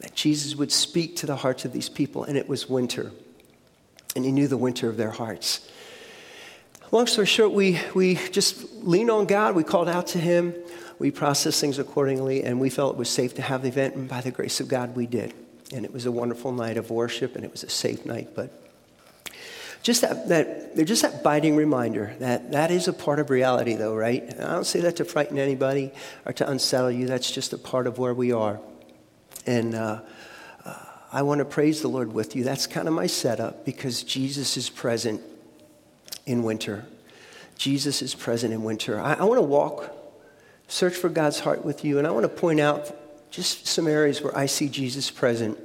that 0.00 0.14
Jesus 0.14 0.54
would 0.56 0.72
speak 0.72 1.16
to 1.16 1.26
the 1.26 1.36
hearts 1.36 1.64
of 1.64 1.72
these 1.72 1.88
people, 1.88 2.24
and 2.24 2.38
it 2.38 2.48
was 2.48 2.68
winter. 2.68 3.12
And 4.16 4.24
he 4.24 4.32
knew 4.32 4.46
the 4.46 4.56
winter 4.56 4.88
of 4.88 4.96
their 4.96 5.10
hearts. 5.10 5.68
Long 6.90 7.06
story 7.06 7.26
short, 7.26 7.52
we, 7.52 7.80
we 7.94 8.14
just 8.30 8.72
leaned 8.74 9.10
on 9.10 9.26
God, 9.26 9.56
we 9.56 9.64
called 9.64 9.88
out 9.88 10.06
to 10.08 10.18
him, 10.18 10.54
we 10.98 11.10
processed 11.10 11.60
things 11.60 11.78
accordingly, 11.78 12.44
and 12.44 12.60
we 12.60 12.70
felt 12.70 12.94
it 12.94 12.98
was 12.98 13.10
safe 13.10 13.34
to 13.34 13.42
have 13.42 13.62
the 13.62 13.68
event, 13.68 13.96
and 13.96 14.08
by 14.08 14.20
the 14.20 14.30
grace 14.30 14.60
of 14.60 14.68
God, 14.68 14.94
we 14.94 15.06
did. 15.06 15.34
And 15.72 15.84
it 15.84 15.92
was 15.92 16.06
a 16.06 16.12
wonderful 16.12 16.52
night 16.52 16.76
of 16.76 16.90
worship, 16.90 17.34
and 17.34 17.44
it 17.44 17.50
was 17.50 17.64
a 17.64 17.68
safe 17.68 18.06
night, 18.06 18.30
but 18.34 18.63
just 19.84 20.00
that, 20.00 20.30
that 20.30 20.74
they're 20.74 20.86
just 20.86 21.02
that 21.02 21.22
biting 21.22 21.56
reminder 21.56 22.14
that 22.18 22.52
that 22.52 22.70
is 22.70 22.88
a 22.88 22.92
part 22.92 23.18
of 23.20 23.28
reality, 23.28 23.74
though, 23.74 23.94
right? 23.94 24.22
And 24.22 24.40
I 24.40 24.54
don't 24.54 24.64
say 24.64 24.80
that 24.80 24.96
to 24.96 25.04
frighten 25.04 25.38
anybody 25.38 25.92
or 26.24 26.32
to 26.32 26.50
unsettle 26.50 26.90
you. 26.90 27.06
That's 27.06 27.30
just 27.30 27.52
a 27.52 27.58
part 27.58 27.86
of 27.86 27.98
where 27.98 28.14
we 28.14 28.32
are. 28.32 28.58
And 29.44 29.74
uh, 29.74 30.00
uh, 30.64 30.74
I 31.12 31.20
want 31.20 31.40
to 31.40 31.44
praise 31.44 31.82
the 31.82 31.88
Lord 31.88 32.14
with 32.14 32.34
you. 32.34 32.44
That's 32.44 32.66
kind 32.66 32.88
of 32.88 32.94
my 32.94 33.06
setup 33.06 33.66
because 33.66 34.02
Jesus 34.02 34.56
is 34.56 34.70
present 34.70 35.20
in 36.24 36.44
winter. 36.44 36.86
Jesus 37.58 38.00
is 38.00 38.14
present 38.14 38.54
in 38.54 38.64
winter. 38.64 38.98
I, 38.98 39.12
I 39.12 39.24
want 39.24 39.36
to 39.38 39.42
walk, 39.42 39.94
search 40.66 40.94
for 40.94 41.10
God's 41.10 41.40
heart 41.40 41.62
with 41.62 41.84
you, 41.84 41.98
and 41.98 42.06
I 42.06 42.10
want 42.10 42.24
to 42.24 42.30
point 42.30 42.58
out 42.58 43.30
just 43.30 43.66
some 43.66 43.86
areas 43.86 44.22
where 44.22 44.36
I 44.36 44.46
see 44.46 44.70
Jesus 44.70 45.10
present. 45.10 45.58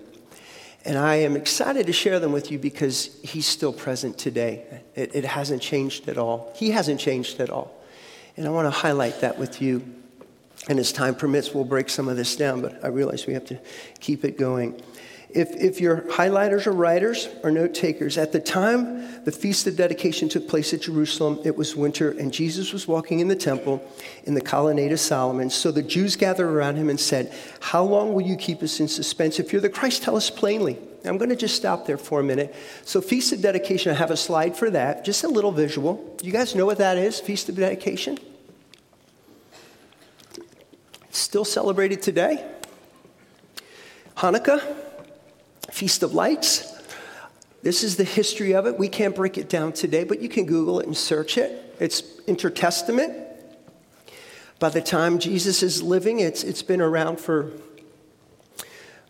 And 0.90 0.98
I 0.98 1.18
am 1.18 1.36
excited 1.36 1.86
to 1.86 1.94
share 1.94 2.20
them 2.20 2.32
with 2.32 2.50
you 2.50 2.58
because 2.58 3.16
he's 3.22 3.46
still 3.46 3.72
present 3.72 4.18
today. 4.18 4.66
It, 4.96 5.14
it, 5.14 5.24
hasn't 5.24 5.62
changed 5.62 6.10
at 6.10 6.18
all. 6.18 6.52
He 6.56 6.72
hasn't 6.72 7.00
changed 7.00 7.40
at 7.40 7.52
all. 7.52 7.80
And 8.36 8.48
I 8.48 8.50
want 8.50 8.66
to 8.66 8.72
highlight 8.72 9.22
that 9.22 9.38
with 9.38 9.62
you. 9.62 9.84
And 10.68 10.80
as 10.80 10.92
time 10.92 11.14
permits, 11.14 11.54
we'll 11.54 11.64
break 11.64 11.90
some 11.90 12.10
of 12.10 12.18
this 12.18 12.36
down, 12.36 12.62
but 12.62 12.84
I 12.84 12.88
realize 12.88 13.28
we 13.28 13.36
have 13.36 13.46
to 13.46 13.60
keep 14.00 14.26
it 14.26 14.36
going. 14.36 14.82
If, 15.30 15.52
if 15.52 15.80
you're 15.80 16.02
highlighters 16.02 16.66
or 16.66 16.72
writers 16.72 17.30
or 17.44 17.52
note 17.52 17.76
takers, 17.76 18.18
at 18.18 18.32
the 18.32 18.40
time 18.40 19.24
the 19.26 19.32
Feast 19.32 19.68
of 19.68 19.76
Dedication 19.76 20.28
took 20.28 20.48
place 20.48 20.74
at 20.74 20.82
Jerusalem, 20.82 21.40
it 21.46 21.56
was 21.56 21.76
winter, 21.76 22.12
and 22.12 22.34
Jesus 22.34 22.74
was 22.74 22.88
walking 22.88 23.20
in 23.20 23.28
the 23.28 23.36
temple 23.36 23.84
in 24.24 24.34
the 24.34 24.42
colonnade 24.42 24.92
of 24.92 25.00
Solomon. 25.00 25.52
So 25.52 25.72
the 25.72 25.84
Jews 25.84 26.16
gathered 26.16 26.50
around 26.50 26.78
him 26.78 26.90
and 26.90 27.00
said, 27.00 27.32
How 27.60 27.84
long 27.84 28.14
will 28.14 28.24
you 28.24 28.36
keep 28.36 28.64
us 28.64 28.80
in 28.80 28.88
suspense? 28.88 29.40
If 29.40 29.54
you're 29.54 29.62
the 29.62 29.70
Christ, 29.70 30.02
tell 30.02 30.16
us 30.16 30.30
plainly. 30.30 30.80
I'm 31.06 31.18
going 31.18 31.30
to 31.30 31.36
just 31.36 31.56
stop 31.56 31.86
there 31.86 31.98
for 31.98 32.20
a 32.20 32.24
minute. 32.24 32.54
So, 32.84 33.00
Feast 33.00 33.32
of 33.32 33.42
Dedication, 33.42 33.92
I 33.92 33.96
have 33.96 34.12
a 34.12 34.18
slide 34.18 34.58
for 34.58 34.70
that, 34.72 35.06
just 35.06 35.24
a 35.24 35.30
little 35.30 35.52
visual. 35.52 36.18
You 36.22 36.34
guys 36.34 36.56
know 36.56 36.66
what 36.66 36.80
that 36.80 36.98
is, 36.98 37.20
Feast 37.20 37.48
of 37.48 37.56
Dedication? 37.56 38.18
still 41.30 41.46
celebrated 41.46 42.02
today. 42.02 42.44
Hanukkah, 44.18 44.64
Feast 45.72 46.04
of 46.04 46.14
Lights. 46.14 46.76
This 47.62 47.84
is 47.84 47.98
the 47.98 48.04
history 48.04 48.54
of 48.54 48.66
it. 48.66 48.78
We 48.78 48.88
can't 48.88 49.16
break 49.16 49.38
it 49.38 49.50
down 49.50 49.74
today, 49.74 50.04
but 50.04 50.22
you 50.22 50.30
can 50.30 50.46
Google 50.46 50.80
it 50.80 50.86
and 50.86 50.96
search 50.96 51.38
it. 51.38 51.76
It's 51.80 52.04
intertestament. 52.22 53.18
By 54.60 54.70
the 54.70 54.82
time 54.82 55.20
Jesus 55.20 55.64
is 55.64 55.82
living, 55.82 56.20
it's, 56.20 56.44
it's 56.44 56.62
been 56.62 56.82
around 56.82 57.20
for, 57.20 57.52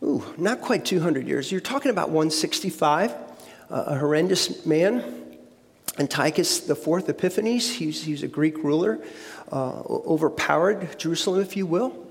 ooh, 0.04 0.24
not 0.38 0.62
quite 0.62 0.86
200 0.86 1.28
years. 1.28 1.52
You're 1.52 1.62
talking 1.62 1.92
about 1.92 2.10
165, 2.10 3.12
uh, 3.12 3.16
a 3.70 3.98
horrendous 3.98 4.66
man. 4.66 5.16
Antiochus 5.98 6.70
IV 6.70 7.10
Epiphanes, 7.10 7.74
he's, 7.74 8.04
he's 8.04 8.24
a 8.24 8.28
Greek 8.28 8.58
ruler, 8.64 9.00
uh, 9.52 9.82
overpowered 9.82 10.98
Jerusalem, 10.98 11.42
if 11.42 11.58
you 11.58 11.66
will. 11.66 12.08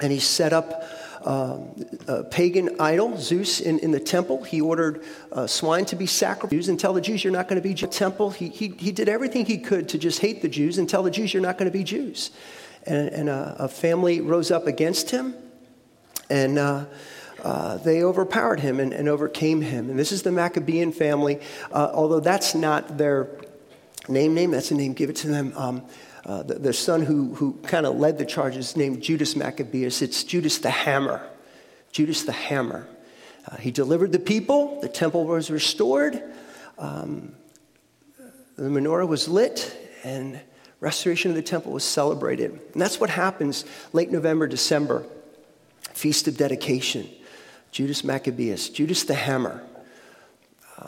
And 0.00 0.10
he 0.10 0.18
set 0.18 0.52
up 0.52 0.84
a 1.26 2.24
pagan 2.24 2.80
idol, 2.80 3.16
Zeus, 3.18 3.60
in, 3.60 3.78
in 3.80 3.90
the 3.90 4.00
temple. 4.00 4.42
He 4.44 4.60
ordered 4.60 5.04
uh, 5.30 5.46
swine 5.46 5.84
to 5.86 5.96
be 5.96 6.06
sacrificed 6.06 6.68
and 6.68 6.78
tell 6.78 6.92
the 6.92 7.00
Jews, 7.00 7.22
You're 7.24 7.32
not 7.32 7.48
going 7.48 7.60
to 7.60 7.66
be 7.66 7.74
Jews. 7.74 7.90
Temple. 7.90 8.30
He, 8.30 8.48
he, 8.48 8.68
he 8.68 8.92
did 8.92 9.08
everything 9.08 9.46
he 9.46 9.58
could 9.58 9.88
to 9.90 9.98
just 9.98 10.20
hate 10.20 10.42
the 10.42 10.48
Jews 10.48 10.78
and 10.78 10.88
tell 10.88 11.02
the 11.02 11.10
Jews, 11.10 11.32
You're 11.32 11.42
not 11.42 11.58
going 11.58 11.70
to 11.70 11.76
be 11.76 11.84
Jews. 11.84 12.30
And, 12.84 13.08
and 13.08 13.28
a, 13.28 13.56
a, 13.60 13.68
family 13.68 14.20
rose 14.20 14.50
up 14.50 14.66
against 14.66 15.10
him, 15.10 15.34
and 16.28 16.58
uh, 16.58 16.86
uh, 17.42 17.76
they 17.78 18.02
overpowered 18.02 18.58
him 18.58 18.80
and, 18.80 18.92
and, 18.92 19.08
overcame 19.08 19.60
him. 19.60 19.88
And 19.88 19.96
this 19.96 20.10
is 20.10 20.22
the 20.22 20.32
Maccabean 20.32 20.90
family, 20.90 21.40
uh, 21.70 21.90
although 21.94 22.18
that's 22.18 22.56
not 22.56 22.98
their 22.98 23.28
name, 24.08 24.34
name, 24.34 24.50
that's 24.50 24.72
a 24.72 24.74
name, 24.74 24.94
give 24.94 25.10
it 25.10 25.16
to 25.16 25.28
them. 25.28 25.52
Um, 25.56 25.82
uh, 26.24 26.42
the, 26.42 26.54
the, 26.54 26.72
son 26.72 27.02
who, 27.02 27.34
who 27.34 27.54
kind 27.62 27.84
of 27.84 27.96
led 27.96 28.18
the 28.18 28.24
charges 28.24 28.76
named 28.76 29.02
Judas 29.02 29.34
Maccabeus. 29.34 30.02
It's 30.02 30.22
Judas 30.22 30.58
the 30.58 30.70
Hammer. 30.70 31.26
Judas 31.90 32.22
the 32.22 32.32
Hammer. 32.32 32.86
Uh, 33.46 33.56
he 33.56 33.70
delivered 33.70 34.12
the 34.12 34.20
people, 34.20 34.80
the 34.80 34.88
temple 34.88 35.24
was 35.24 35.50
restored, 35.50 36.22
um, 36.78 37.34
the 38.56 38.68
menorah 38.68 39.08
was 39.08 39.26
lit, 39.26 39.76
and 40.04 40.40
restoration 40.78 41.30
of 41.30 41.36
the 41.36 41.42
temple 41.42 41.72
was 41.72 41.84
celebrated. 41.84 42.52
And 42.72 42.80
that's 42.80 43.00
what 43.00 43.10
happens 43.10 43.64
late 43.92 44.12
November, 44.12 44.46
December, 44.46 45.04
Feast 45.92 46.28
of 46.28 46.36
Dedication. 46.36 47.08
Judas 47.72 48.04
Maccabeus, 48.04 48.68
Judas 48.68 49.04
the 49.04 49.14
Hammer. 49.14 49.64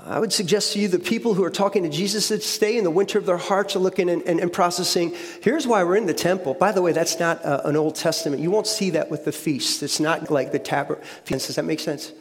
I 0.07 0.19
would 0.19 0.33
suggest 0.33 0.73
to 0.73 0.81
you 0.81 0.89
the 0.89 0.99
people 0.99 1.35
who 1.35 1.45
are 1.45 1.51
talking 1.51 1.83
to 1.85 1.89
Jesus 1.89 2.29
that 2.29 2.43
stay 2.43 2.77
in 2.77 2.85
the 2.85 2.91
winter 2.91 3.19
of 3.19 3.27
their 3.27 3.37
hearts 3.37 3.77
are 3.77 3.81
looking 3.81 4.09
and, 4.09 4.23
and, 4.23 4.41
and 4.41 4.53
processing. 4.53 5.15
Here's 5.43 5.67
why 5.67 5.85
we're 5.85 5.97
in 5.97 6.07
the 6.07 6.15
temple. 6.15 6.55
By 6.55 6.73
the 6.73 6.83
way, 6.83 6.93
that's 6.93 7.19
not 7.19 7.45
uh, 7.45 7.63
an 7.65 7.77
Old 7.77 7.95
Testament. 7.95 8.43
You 8.43 8.51
won't 8.51 8.67
see 8.67 8.91
that 8.91 9.11
with 9.11 9.25
the 9.25 9.33
feasts. 9.33 9.83
It's 9.83 10.01
not 10.01 10.31
like 10.31 10.53
the 10.53 10.59
tabernacle. 10.59 11.09
Does 11.27 11.55
that 11.55 11.65
make 11.65 11.81
sense? 11.81 12.13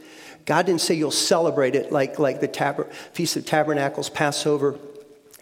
God 0.46 0.66
didn't 0.66 0.82
say 0.82 0.94
you'll 0.94 1.12
celebrate 1.12 1.76
it 1.76 1.92
like, 1.92 2.20
like 2.20 2.42
the 2.42 2.88
Feast 3.14 3.38
of 3.38 3.46
Tabernacles, 3.46 4.10
Passover, 4.10 4.78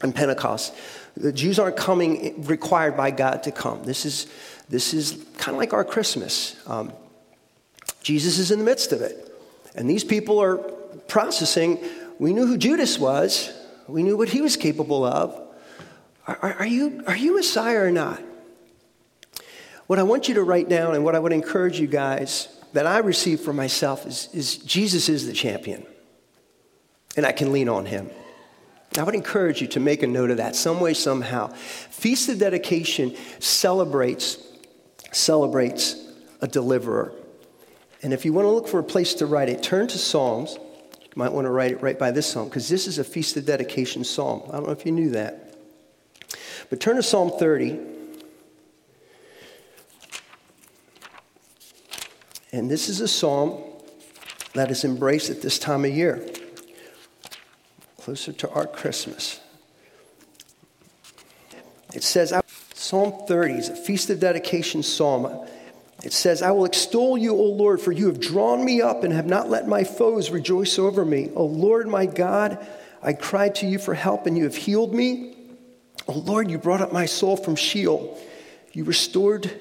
and 0.01 0.13
Pentecost. 0.13 0.73
The 1.17 1.33
Jews 1.33 1.59
aren't 1.59 1.77
coming 1.77 2.43
required 2.45 2.95
by 2.95 3.11
God 3.11 3.43
to 3.43 3.51
come. 3.51 3.83
This 3.83 4.05
is, 4.05 4.27
this 4.69 4.93
is 4.93 5.25
kind 5.37 5.55
of 5.55 5.59
like 5.59 5.73
our 5.73 5.83
Christmas. 5.83 6.55
Um, 6.67 6.93
Jesus 8.03 8.37
is 8.37 8.51
in 8.51 8.59
the 8.59 8.65
midst 8.65 8.91
of 8.91 9.01
it. 9.01 9.27
And 9.75 9.89
these 9.89 10.03
people 10.03 10.41
are 10.41 10.57
processing 11.07 11.79
we 12.21 12.33
knew 12.33 12.45
who 12.45 12.55
Judas 12.55 12.99
was, 12.99 13.51
we 13.87 14.03
knew 14.03 14.15
what 14.15 14.29
he 14.29 14.41
was 14.41 14.55
capable 14.55 15.03
of. 15.03 15.33
Are, 16.27 16.37
are, 16.39 16.53
are, 16.59 16.65
you, 16.67 17.03
are 17.07 17.15
you 17.15 17.33
Messiah 17.33 17.79
or 17.79 17.89
not? 17.89 18.21
What 19.87 19.97
I 19.97 20.03
want 20.03 20.27
you 20.27 20.35
to 20.35 20.43
write 20.43 20.69
down 20.69 20.93
and 20.93 21.03
what 21.03 21.15
I 21.15 21.19
would 21.19 21.33
encourage 21.33 21.79
you 21.79 21.87
guys 21.87 22.47
that 22.73 22.85
I 22.85 22.99
receive 22.99 23.39
for 23.39 23.53
myself 23.53 24.05
is, 24.05 24.29
is 24.33 24.57
Jesus 24.57 25.09
is 25.09 25.25
the 25.25 25.33
champion, 25.33 25.83
and 27.17 27.25
I 27.25 27.31
can 27.31 27.51
lean 27.51 27.67
on 27.67 27.87
him. 27.87 28.11
I 28.99 29.01
would 29.01 29.15
encourage 29.15 29.59
you 29.59 29.67
to 29.69 29.79
make 29.79 30.03
a 30.03 30.07
note 30.07 30.29
of 30.29 30.37
that 30.37 30.55
some 30.55 30.79
way, 30.79 30.93
somehow. 30.93 31.47
Feast 31.47 32.29
of 32.29 32.37
Dedication 32.37 33.15
celebrates, 33.39 34.37
celebrates 35.11 35.95
a 36.39 36.47
deliverer. 36.47 37.13
And 38.03 38.13
if 38.13 38.25
you 38.25 38.31
want 38.31 38.45
to 38.45 38.51
look 38.51 38.67
for 38.67 38.77
a 38.77 38.83
place 38.83 39.15
to 39.15 39.25
write 39.25 39.49
it, 39.49 39.63
turn 39.63 39.87
to 39.87 39.97
Psalms 39.97 40.59
you 41.13 41.19
might 41.19 41.33
want 41.33 41.45
to 41.45 41.51
write 41.51 41.71
it 41.71 41.81
right 41.81 41.99
by 41.99 42.11
this 42.11 42.31
psalm 42.31 42.47
because 42.47 42.69
this 42.69 42.87
is 42.87 42.97
a 42.97 43.03
feast 43.03 43.35
of 43.35 43.45
dedication 43.45 44.03
psalm. 44.03 44.43
I 44.47 44.53
don't 44.53 44.65
know 44.65 44.71
if 44.71 44.85
you 44.85 44.93
knew 44.93 45.09
that. 45.09 45.55
But 46.69 46.79
turn 46.79 46.95
to 46.95 47.03
Psalm 47.03 47.31
30. 47.37 47.79
And 52.53 52.71
this 52.71 52.87
is 52.87 53.01
a 53.01 53.07
psalm 53.07 53.61
that 54.53 54.71
is 54.71 54.85
embraced 54.85 55.29
at 55.29 55.41
this 55.41 55.59
time 55.59 55.83
of 55.83 55.91
year, 55.91 56.25
closer 57.97 58.31
to 58.31 58.49
our 58.51 58.65
Christmas. 58.65 59.41
It 61.93 62.03
says, 62.03 62.33
Psalm 62.73 63.25
30 63.27 63.53
is 63.53 63.69
a 63.69 63.75
feast 63.75 64.09
of 64.09 64.19
dedication 64.21 64.81
psalm. 64.81 65.47
It 66.03 66.13
says, 66.13 66.41
I 66.41 66.51
will 66.51 66.65
extol 66.65 67.17
you, 67.17 67.35
O 67.35 67.43
Lord, 67.43 67.79
for 67.79 67.91
you 67.91 68.07
have 68.07 68.19
drawn 68.19 68.65
me 68.65 68.81
up 68.81 69.03
and 69.03 69.13
have 69.13 69.27
not 69.27 69.49
let 69.49 69.67
my 69.67 69.83
foes 69.83 70.31
rejoice 70.31 70.79
over 70.79 71.05
me. 71.05 71.29
O 71.35 71.45
Lord, 71.45 71.87
my 71.87 72.07
God, 72.07 72.65
I 73.03 73.13
cried 73.13 73.55
to 73.55 73.67
you 73.67 73.77
for 73.77 73.93
help 73.93 74.25
and 74.25 74.37
you 74.37 74.45
have 74.45 74.55
healed 74.55 74.95
me. 74.95 75.35
O 76.07 76.13
Lord, 76.13 76.49
you 76.49 76.57
brought 76.57 76.81
up 76.81 76.91
my 76.91 77.05
soul 77.05 77.37
from 77.37 77.55
Sheol. 77.55 78.19
You 78.73 78.83
restored 78.83 79.51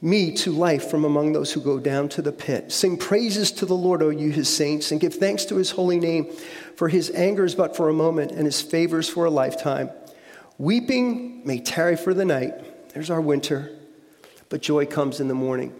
me 0.00 0.34
to 0.36 0.52
life 0.52 0.90
from 0.90 1.04
among 1.04 1.32
those 1.32 1.52
who 1.52 1.60
go 1.60 1.78
down 1.78 2.08
to 2.08 2.22
the 2.22 2.32
pit. 2.32 2.72
Sing 2.72 2.96
praises 2.96 3.52
to 3.52 3.66
the 3.66 3.76
Lord, 3.76 4.02
O 4.02 4.08
you 4.08 4.30
his 4.30 4.48
saints, 4.48 4.90
and 4.90 5.00
give 5.00 5.14
thanks 5.14 5.44
to 5.46 5.56
his 5.56 5.70
holy 5.70 6.00
name, 6.00 6.32
for 6.76 6.88
his 6.88 7.10
anger 7.10 7.44
is 7.44 7.54
but 7.54 7.76
for 7.76 7.88
a 7.88 7.92
moment 7.92 8.32
and 8.32 8.46
his 8.46 8.62
favors 8.62 9.08
for 9.08 9.26
a 9.26 9.30
lifetime. 9.30 9.90
Weeping 10.56 11.46
may 11.46 11.60
tarry 11.60 11.96
for 11.96 12.14
the 12.14 12.24
night. 12.24 12.92
There's 12.94 13.10
our 13.10 13.20
winter 13.20 13.70
but 14.52 14.60
joy 14.60 14.84
comes 14.84 15.18
in 15.18 15.28
the 15.28 15.34
morning. 15.34 15.74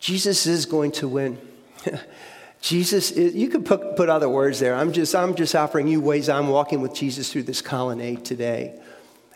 Jesus 0.00 0.46
is 0.46 0.64
going 0.64 0.90
to 0.92 1.06
win. 1.06 1.38
Jesus 2.62 3.10
is, 3.10 3.34
you 3.34 3.48
could 3.48 3.66
put, 3.66 3.94
put 3.94 4.08
other 4.08 4.26
words 4.26 4.58
there. 4.58 4.74
I'm 4.74 4.90
just, 4.90 5.14
I'm 5.14 5.34
just 5.34 5.54
offering 5.54 5.86
you 5.86 6.00
ways 6.00 6.30
I'm 6.30 6.48
walking 6.48 6.80
with 6.80 6.94
Jesus 6.94 7.30
through 7.30 7.42
this 7.42 7.60
colonnade 7.60 8.24
today. 8.24 8.80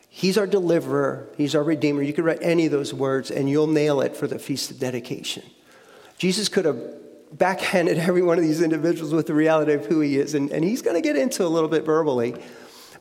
He's 0.09 0.39
our 0.39 0.47
deliverer, 0.47 1.29
He's 1.37 1.55
our 1.55 1.62
redeemer. 1.62 2.01
You 2.01 2.15
could 2.15 2.25
write 2.25 2.39
any 2.41 2.65
of 2.65 2.73
those 2.73 2.95
words 2.95 3.31
and 3.31 3.51
you'll 3.51 3.67
nail 3.67 4.01
it 4.01 4.17
for 4.17 4.27
the 4.27 4.39
Feast 4.39 4.71
of 4.71 4.79
Dedication. 4.79 5.43
Jesus 6.17 6.49
could 6.49 6.65
have 6.65 6.81
backhanded 7.37 7.99
every 8.09 8.23
one 8.23 8.39
of 8.39 8.45
these 8.45 8.62
individuals 8.62 9.12
with 9.12 9.27
the 9.27 9.35
reality 9.35 9.75
of 9.75 9.85
who 9.85 10.01
He 10.01 10.17
is, 10.17 10.33
and, 10.33 10.51
and 10.53 10.65
He's 10.65 10.81
going 10.81 10.97
to 10.97 11.03
get 11.03 11.17
into 11.17 11.45
a 11.45 11.49
little 11.49 11.69
bit 11.69 11.85
verbally. 11.85 12.35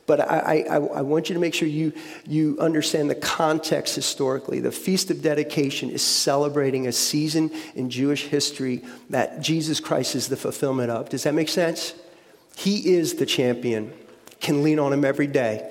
But 0.06 0.20
I, 0.20 0.64
I, 0.68 0.74
I, 0.74 1.02
want 1.02 1.28
you 1.28 1.34
to 1.34 1.40
make 1.40 1.54
sure 1.54 1.68
you, 1.68 1.92
you 2.26 2.58
understand 2.58 3.08
the 3.08 3.14
context 3.14 3.94
historically. 3.94 4.58
The 4.58 4.72
Feast 4.72 5.12
of 5.12 5.22
Dedication 5.22 5.90
is 5.90 6.02
celebrating 6.02 6.88
a 6.88 6.92
season 6.92 7.52
in 7.76 7.88
Jewish 7.88 8.24
history 8.26 8.82
that 9.10 9.40
Jesus 9.40 9.78
Christ 9.78 10.16
is 10.16 10.26
the 10.26 10.36
fulfillment 10.36 10.90
of. 10.90 11.08
Does 11.08 11.22
that 11.22 11.34
make 11.34 11.48
sense? 11.48 11.94
He 12.56 12.94
is 12.94 13.14
the 13.14 13.26
champion. 13.26 13.92
can 14.40 14.64
lean 14.64 14.80
on 14.80 14.92
Him 14.92 15.04
every 15.04 15.28
day. 15.28 15.68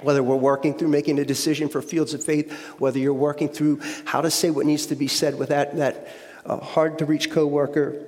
Whether 0.00 0.22
we're 0.22 0.34
working 0.34 0.74
through 0.74 0.88
making 0.88 1.18
a 1.18 1.24
decision 1.24 1.68
for 1.68 1.82
fields 1.82 2.14
of 2.14 2.24
faith, 2.24 2.50
whether 2.78 2.98
you're 2.98 3.12
working 3.12 3.48
through 3.48 3.80
how 4.04 4.22
to 4.22 4.30
say 4.30 4.50
what 4.50 4.66
needs 4.66 4.86
to 4.86 4.96
be 4.96 5.08
said 5.08 5.38
with 5.38 5.50
that, 5.50 5.76
that 5.76 6.08
uh, 6.46 6.56
hard 6.56 6.98
to 6.98 7.04
reach 7.04 7.30
coworker, 7.30 8.04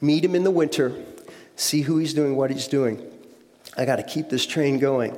meet 0.00 0.24
him 0.24 0.34
in 0.34 0.44
the 0.44 0.50
winter, 0.50 0.94
see 1.56 1.80
who 1.80 1.98
he's 1.98 2.14
doing, 2.14 2.36
what 2.36 2.50
he's 2.50 2.68
doing. 2.68 3.02
I 3.76 3.84
got 3.84 3.96
to 3.96 4.02
keep 4.02 4.28
this 4.28 4.46
train 4.46 4.78
going. 4.78 5.16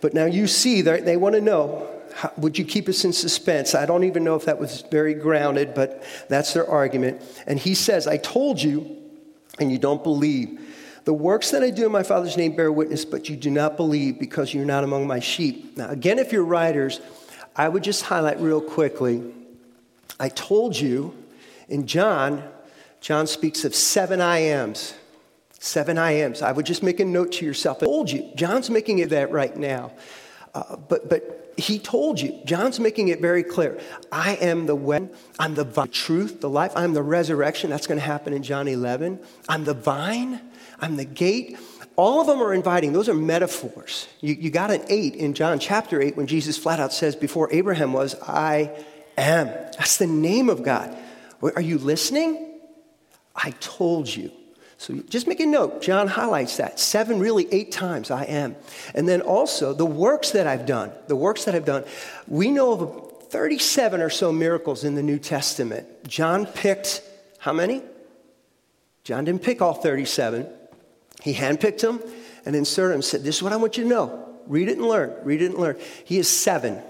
But 0.00 0.14
now 0.14 0.26
you 0.26 0.46
see, 0.46 0.82
they 0.82 1.16
want 1.16 1.34
to 1.34 1.40
know 1.40 1.88
how, 2.14 2.32
would 2.38 2.58
you 2.58 2.64
keep 2.64 2.88
us 2.88 3.04
in 3.04 3.12
suspense? 3.12 3.74
I 3.74 3.84
don't 3.84 4.04
even 4.04 4.24
know 4.24 4.36
if 4.36 4.44
that 4.46 4.58
was 4.58 4.82
very 4.90 5.14
grounded, 5.14 5.74
but 5.74 6.04
that's 6.28 6.54
their 6.54 6.68
argument. 6.68 7.22
And 7.46 7.58
he 7.58 7.74
says, 7.74 8.06
I 8.06 8.16
told 8.16 8.62
you, 8.62 8.96
and 9.58 9.70
you 9.70 9.78
don't 9.78 10.02
believe. 10.02 10.60
The 11.04 11.14
works 11.14 11.50
that 11.50 11.62
I 11.62 11.70
do 11.70 11.86
in 11.86 11.92
my 11.92 12.02
Father's 12.02 12.36
name 12.36 12.56
bear 12.56 12.72
witness, 12.72 13.04
but 13.04 13.28
you 13.28 13.36
do 13.36 13.50
not 13.50 13.76
believe 13.76 14.18
because 14.18 14.52
you're 14.52 14.64
not 14.64 14.84
among 14.84 15.06
my 15.06 15.20
sheep. 15.20 15.76
Now, 15.76 15.88
again, 15.88 16.18
if 16.18 16.32
you're 16.32 16.44
writers, 16.44 17.00
I 17.54 17.68
would 17.68 17.84
just 17.84 18.02
highlight 18.02 18.40
real 18.40 18.60
quickly 18.60 19.32
I 20.18 20.28
told 20.30 20.78
you 20.78 21.14
in 21.68 21.86
John, 21.86 22.42
John 23.00 23.26
speaks 23.26 23.64
of 23.64 23.74
seven 23.74 24.20
I 24.20 24.38
ams. 24.38 24.94
Seven 25.58 25.98
I 25.98 26.12
ams. 26.12 26.42
I 26.42 26.52
would 26.52 26.66
just 26.66 26.82
make 26.82 27.00
a 27.00 27.04
note 27.04 27.32
to 27.32 27.46
yourself. 27.46 27.82
I 27.82 27.86
told 27.86 28.10
you. 28.10 28.30
John's 28.34 28.70
making 28.70 28.98
it 28.98 29.10
that 29.10 29.30
right 29.30 29.56
now. 29.56 29.92
Uh, 30.54 30.76
but, 30.76 31.08
but 31.08 31.52
he 31.56 31.78
told 31.78 32.20
you. 32.20 32.38
John's 32.44 32.78
making 32.78 33.08
it 33.08 33.20
very 33.20 33.42
clear. 33.42 33.78
I 34.12 34.34
am 34.36 34.66
the 34.66 34.74
way, 34.74 35.08
I'm 35.38 35.54
the 35.54 35.64
truth, 35.90 36.40
the 36.40 36.50
life, 36.50 36.72
I'm 36.76 36.92
the 36.92 37.02
resurrection. 37.02 37.70
That's 37.70 37.86
going 37.86 37.98
to 37.98 38.04
happen 38.04 38.32
in 38.32 38.42
John 38.42 38.68
11. 38.68 39.20
I'm 39.48 39.64
the 39.64 39.74
vine. 39.74 40.40
I'm 40.80 40.96
the 40.96 41.04
gate. 41.04 41.58
All 41.96 42.20
of 42.20 42.26
them 42.26 42.42
are 42.42 42.52
inviting. 42.52 42.92
Those 42.92 43.08
are 43.08 43.14
metaphors. 43.14 44.06
You, 44.20 44.34
you 44.34 44.50
got 44.50 44.70
an 44.70 44.82
eight 44.88 45.14
in 45.14 45.32
John 45.32 45.58
chapter 45.58 46.00
8 46.00 46.16
when 46.16 46.26
Jesus 46.26 46.58
flat 46.58 46.78
out 46.78 46.92
says, 46.92 47.16
Before 47.16 47.50
Abraham 47.52 47.94
was, 47.94 48.14
I 48.22 48.70
am. 49.16 49.46
That's 49.46 49.96
the 49.96 50.06
name 50.06 50.50
of 50.50 50.62
God. 50.62 50.96
Are 51.42 51.60
you 51.62 51.78
listening? 51.78 52.60
I 53.34 53.52
told 53.60 54.14
you. 54.14 54.30
So 54.78 54.94
just 55.08 55.26
make 55.26 55.40
a 55.40 55.46
note. 55.46 55.80
John 55.80 56.06
highlights 56.06 56.58
that. 56.58 56.78
Seven, 56.78 57.18
really 57.18 57.52
eight 57.52 57.72
times, 57.72 58.10
I 58.10 58.24
am. 58.24 58.56
And 58.94 59.08
then 59.08 59.22
also, 59.22 59.72
the 59.72 59.86
works 59.86 60.32
that 60.32 60.46
I've 60.46 60.66
done, 60.66 60.92
the 61.08 61.16
works 61.16 61.44
that 61.44 61.54
I've 61.54 61.64
done, 61.64 61.84
we 62.28 62.50
know 62.50 62.72
of 62.72 63.30
37 63.30 64.00
or 64.02 64.10
so 64.10 64.32
miracles 64.32 64.84
in 64.84 64.94
the 64.94 65.02
New 65.02 65.18
Testament. 65.18 65.86
John 66.06 66.46
picked 66.46 67.02
how 67.38 67.52
many? 67.52 67.82
John 69.04 69.24
didn't 69.24 69.42
pick 69.42 69.62
all 69.62 69.74
37. 69.74 70.46
He 71.22 71.32
handpicked 71.32 71.80
them 71.80 72.02
and 72.44 72.54
inserted 72.54 72.94
them, 72.94 73.02
said, 73.02 73.24
This 73.24 73.36
is 73.36 73.42
what 73.42 73.52
I 73.52 73.56
want 73.56 73.76
you 73.76 73.84
to 73.84 73.88
know. 73.88 74.28
Read 74.46 74.68
it 74.68 74.78
and 74.78 74.86
learn. 74.86 75.14
Read 75.24 75.42
it 75.42 75.46
and 75.46 75.58
learn. 75.58 75.78
He 76.04 76.18
is 76.18 76.28
seven. 76.28 76.82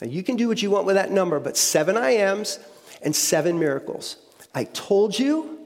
Now, 0.00 0.08
you 0.08 0.22
can 0.22 0.36
do 0.36 0.48
what 0.48 0.62
you 0.62 0.70
want 0.70 0.86
with 0.86 0.96
that 0.96 1.10
number, 1.10 1.38
but 1.38 1.56
seven 1.56 1.96
I 1.96 2.12
ams 2.12 2.58
and 3.02 3.14
seven 3.14 3.58
miracles. 3.58 4.16
I 4.54 4.64
told 4.64 5.18
you, 5.18 5.58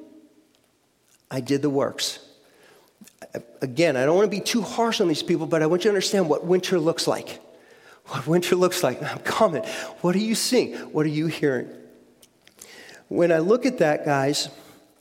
I 1.31 1.41
did 1.41 1.63
the 1.63 1.71
works. 1.71 2.21
Again, 3.61 3.97
I 3.97 4.07
don't 4.07 4.17
want 4.17 4.31
to 4.31 4.37
be 4.37 4.43
too 4.43 4.63
harsh 4.63 5.01
on 5.01 5.09
these 5.09 5.23
people, 5.23 5.47
but 5.47 5.63
I 5.63 5.67
want 5.67 5.85
you 5.85 5.91
to 5.91 5.95
understand 5.95 6.29
what 6.29 6.45
winter 6.45 6.79
looks 6.79 7.07
like. 7.07 7.41
What 8.07 8.27
winter 8.27 8.57
looks 8.57 8.83
like. 8.83 9.03
I'm 9.11 9.19
coming. 9.19 9.63
What 10.01 10.15
are 10.15 10.21
you 10.21 10.35
seeing? 10.35 10.75
What 10.93 11.05
are 11.07 11.11
you 11.11 11.27
hearing? 11.27 11.69
When 13.09 13.33
I 13.33 13.39
look 13.39 13.67
at 13.67 13.79
that, 13.79 14.05
guys, 14.05 14.49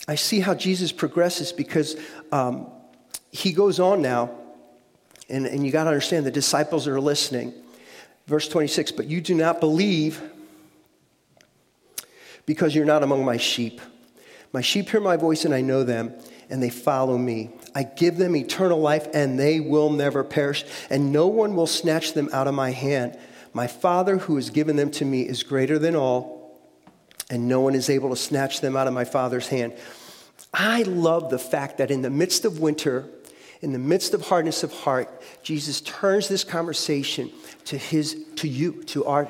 I 0.07 0.15
see 0.15 0.39
how 0.39 0.53
Jesus 0.53 0.91
progresses 0.91 1.51
because 1.51 1.97
um, 2.31 2.67
he 3.31 3.51
goes 3.51 3.79
on 3.79 4.01
now, 4.01 4.31
and, 5.29 5.45
and 5.45 5.65
you 5.65 5.71
got 5.71 5.85
to 5.85 5.89
understand 5.89 6.25
the 6.25 6.31
disciples 6.31 6.87
are 6.87 6.99
listening. 6.99 7.53
Verse 8.27 8.47
26 8.47 8.91
But 8.91 9.07
you 9.07 9.21
do 9.21 9.35
not 9.35 9.59
believe 9.59 10.21
because 12.45 12.73
you're 12.73 12.85
not 12.85 13.03
among 13.03 13.25
my 13.25 13.37
sheep. 13.37 13.81
My 14.53 14.61
sheep 14.61 14.89
hear 14.89 14.99
my 14.99 15.17
voice, 15.17 15.45
and 15.45 15.53
I 15.53 15.61
know 15.61 15.83
them, 15.83 16.13
and 16.49 16.61
they 16.61 16.69
follow 16.69 17.17
me. 17.17 17.51
I 17.75 17.83
give 17.83 18.17
them 18.17 18.35
eternal 18.35 18.79
life, 18.79 19.07
and 19.13 19.39
they 19.39 19.59
will 19.59 19.89
never 19.89 20.23
perish, 20.23 20.65
and 20.89 21.11
no 21.11 21.27
one 21.27 21.55
will 21.55 21.67
snatch 21.67 22.13
them 22.13 22.29
out 22.33 22.47
of 22.47 22.53
my 22.53 22.71
hand. 22.71 23.17
My 23.53 23.67
Father, 23.67 24.17
who 24.17 24.35
has 24.35 24.49
given 24.49 24.75
them 24.75 24.91
to 24.91 25.05
me, 25.05 25.21
is 25.21 25.43
greater 25.43 25.77
than 25.79 25.95
all, 25.95 26.59
and 27.29 27.47
no 27.47 27.61
one 27.61 27.75
is 27.75 27.89
able 27.89 28.09
to 28.09 28.15
snatch 28.15 28.61
them 28.61 28.75
out 28.75 28.87
of 28.87 28.93
my 28.93 29.05
Father's 29.05 29.47
hand. 29.47 29.73
I 30.53 30.83
love 30.83 31.29
the 31.29 31.39
fact 31.39 31.77
that 31.77 31.91
in 31.91 32.01
the 32.01 32.09
midst 32.09 32.45
of 32.45 32.59
winter, 32.59 33.05
in 33.61 33.73
the 33.73 33.79
midst 33.79 34.13
of 34.13 34.21
hardness 34.21 34.63
of 34.63 34.71
heart, 34.71 35.09
Jesus 35.43 35.81
turns 35.81 36.27
this 36.27 36.43
conversation 36.43 37.31
to 37.65 37.77
his, 37.77 38.23
to 38.37 38.47
you, 38.47 38.83
to 38.85 39.05
our, 39.05 39.29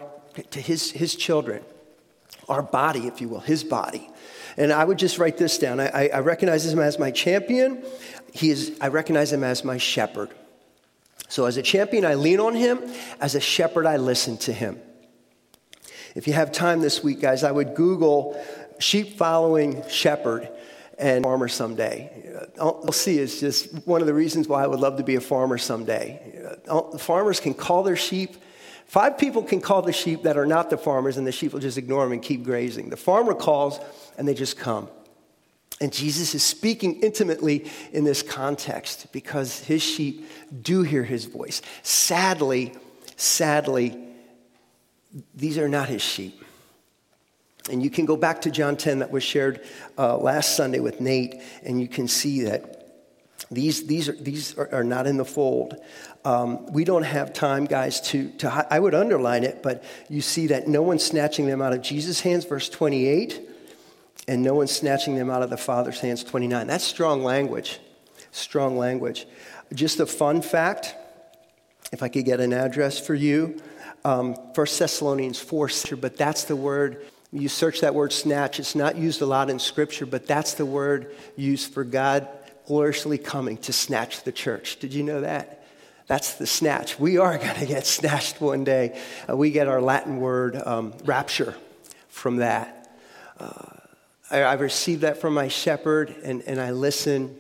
to 0.51 0.62
his, 0.62 0.91
his 0.91 1.15
children, 1.15 1.63
our 2.47 2.62
body, 2.62 3.08
if 3.08 3.19
you 3.21 3.30
will, 3.30 3.39
his 3.39 3.63
body. 3.63 4.10
And 4.58 4.74
I 4.74 4.84
would 4.84 4.98
just 4.98 5.20
write 5.20 5.38
this 5.38 5.60
down. 5.60 5.80
I, 5.80 6.10
I 6.10 6.20
recognize 6.20 6.65
him 6.65 6.80
as 6.80 6.98
my 6.98 7.12
champion. 7.12 7.84
He 8.34 8.50
is, 8.50 8.76
I 8.82 8.88
recognize 8.88 9.32
him 9.32 9.43
as 9.43 9.63
my 9.63 9.78
shepherd. 9.78 10.32
So 11.30 11.46
as 11.46 11.58
a 11.58 11.62
champion, 11.62 12.06
I 12.06 12.15
lean 12.15 12.39
on 12.39 12.56
him. 12.56 12.82
As 13.20 13.36
a 13.36 13.39
shepherd, 13.39 13.86
I 13.86 13.98
listen 13.98 14.38
to 14.39 14.54
him. 14.54 14.82
If 16.15 16.26
you 16.26 16.34
have 16.34 16.52
time 16.52 16.82
this 16.82 17.04
week, 17.04 17.22
guys, 17.22 17.43
I 17.43 17.52
would 17.52 17.76
Google 17.76 18.43
sheep 18.80 19.17
following 19.17 19.88
shepherd 19.88 20.50
and 20.98 21.24
farmer 21.24 21.48
someday. 21.48 22.50
I'll 22.60 22.91
see 22.91 23.20
is 23.20 23.39
just 23.39 23.86
one 23.86 24.02
of 24.02 24.08
the 24.08 24.13
reasons 24.13 24.48
why 24.48 24.63
I 24.63 24.67
would 24.67 24.80
love 24.80 24.98
to 24.98 25.04
be 25.04 25.15
a 25.15 25.22
farmer 25.22 25.60
someday. 25.60 26.58
Uh, 26.67 26.98
farmers 26.98 27.39
can 27.39 27.54
call 27.54 27.84
their 27.84 27.96
sheep. 27.96 28.38
Five 28.88 29.17
people 29.17 29.43
can 29.43 29.60
call 29.60 29.82
the 29.82 29.91
sheep 29.91 30.23
that 30.23 30.38
are 30.38 30.45
not 30.45 30.69
the 30.69 30.78
farmers, 30.78 31.17
and 31.17 31.28
the 31.28 31.32
sheep 31.32 31.52
will 31.52 31.60
just 31.60 31.78
ignore 31.78 32.04
them 32.04 32.13
and 32.13 32.21
keep 32.21 32.43
grazing. 32.43 32.89
The 32.89 32.97
farmer 32.97 33.34
calls, 33.34 33.80
and 34.17 34.28
they 34.28 34.34
just 34.34 34.58
come. 34.58 34.89
And 35.80 35.93
Jesus 35.93 36.34
is 36.34 36.41
speaking 36.41 37.02
intimately 37.02 37.69
in 37.91 38.04
this 38.04 38.23
context 38.23 39.12
because 39.12 39.60
his 39.60 39.84
sheep 39.84 40.28
do 40.62 40.82
hear 40.82 41.04
his 41.04 41.26
voice. 41.26 41.62
Sadly, 41.84 42.73
sadly, 43.15 44.02
these 45.36 45.58
are 45.58 45.69
not 45.69 45.89
his 45.89 46.02
sheep. 46.02 46.43
And 47.69 47.84
you 47.84 47.89
can 47.89 48.06
go 48.06 48.15
back 48.15 48.41
to 48.41 48.52
John 48.52 48.78
10 48.78 49.00
that 49.00 49.12
was 49.12 49.23
shared 49.23 49.63
uh, 49.97 50.17
last 50.17 50.56
Sunday 50.56 50.80
with 50.80 51.02
Nate, 51.02 51.36
and 51.63 51.82
you 51.82 51.89
can 51.89 52.08
see 52.08 52.43
that 52.43 52.78
these, 53.52 53.86
these, 53.86 54.10
are, 54.10 54.13
these 54.13 54.58
are, 54.58 54.73
are 54.73 54.84
not 54.84 55.08
in 55.08 55.17
the 55.17 55.26
fold. 55.26 55.76
Um, 56.28 56.66
we 56.74 56.84
don't 56.84 57.04
have 57.04 57.32
time, 57.32 57.63
guys, 57.63 58.02
to, 58.10 58.28
to, 58.40 58.68
I 58.70 58.80
would 58.80 58.94
underline 58.94 59.46
it, 59.46 59.63
but 59.63 59.82
you 60.10 60.20
see 60.20 60.48
that 60.48 60.68
no 60.68 60.82
one's 60.82 61.06
snatching 61.06 61.48
them 61.48 61.62
out 61.62 61.72
of 61.72 61.82
Jesus' 61.82 62.20
hands, 62.20 62.44
verse 62.44 62.68
28, 62.68 63.40
and 64.28 64.44
no 64.44 64.54
one's 64.54 64.74
snatching 64.74 65.16
them 65.16 65.30
out 65.30 65.42
of 65.42 65.50
the 65.50 65.56
Father's 65.56 66.02
hands, 66.02 66.26
29. 66.26 66.68
That's 66.68 66.84
strong 66.84 67.24
language. 67.24 67.80
Strong 68.32 68.78
language. 68.78 69.26
Just 69.74 70.02
a 70.02 70.06
fun 70.06 70.42
fact, 70.42 70.96
if 71.94 72.04
I 72.04 72.10
could 72.10 72.26
get 72.26 72.42
an 72.42 72.52
address 72.52 73.00
for 73.00 73.16
you, 73.16 73.62
um, 74.04 74.34
1 74.34 74.54
Thessalonians 74.54 75.40
4, 75.40 75.70
but 76.02 76.18
that's 76.18 76.44
the 76.44 76.58
word 76.58 77.06
you 77.32 77.48
search 77.48 77.80
that 77.80 77.96
word 77.96 78.12
snatch, 78.12 78.60
it's 78.60 78.76
not 78.76 78.98
used 78.98 79.22
a 79.22 79.26
lot 79.26 79.50
in 79.50 79.60
Scripture, 79.60 80.06
but 80.06 80.28
that's 80.28 80.56
the 80.56 80.66
word 80.66 81.16
used 81.38 81.74
for 81.74 81.86
God 81.86 82.28
gloriously 82.66 83.18
coming 83.18 83.56
to 83.60 83.72
snatch 83.72 84.24
the 84.24 84.34
church. 84.34 84.78
Did 84.80 84.94
you 84.94 85.04
know 85.04 85.22
that? 85.22 85.57
That's 86.08 86.36
the 86.36 86.48
snatch. 86.48 87.00
We 87.00 87.17
are 87.17 87.38
going 87.38 87.56
to 87.56 87.65
get 87.65 87.86
snatched 87.86 88.41
one 88.41 88.63
day. 88.63 89.00
Uh, 89.30 89.38
we 89.38 89.52
get 89.52 89.67
our 89.67 89.82
Latin 89.82 90.17
word 90.17 90.56
um, 90.56 90.93
rapture 91.06 91.56
from 92.08 92.38
that. 92.38 92.98
Uh, 93.39 93.52
I, 94.32 94.41
I 94.41 94.54
received 94.54 95.02
that 95.02 95.22
from 95.22 95.34
my 95.34 95.48
shepherd, 95.48 96.15
and, 96.24 96.41
and 96.43 96.60
I 96.60 96.72
listen, 96.72 97.38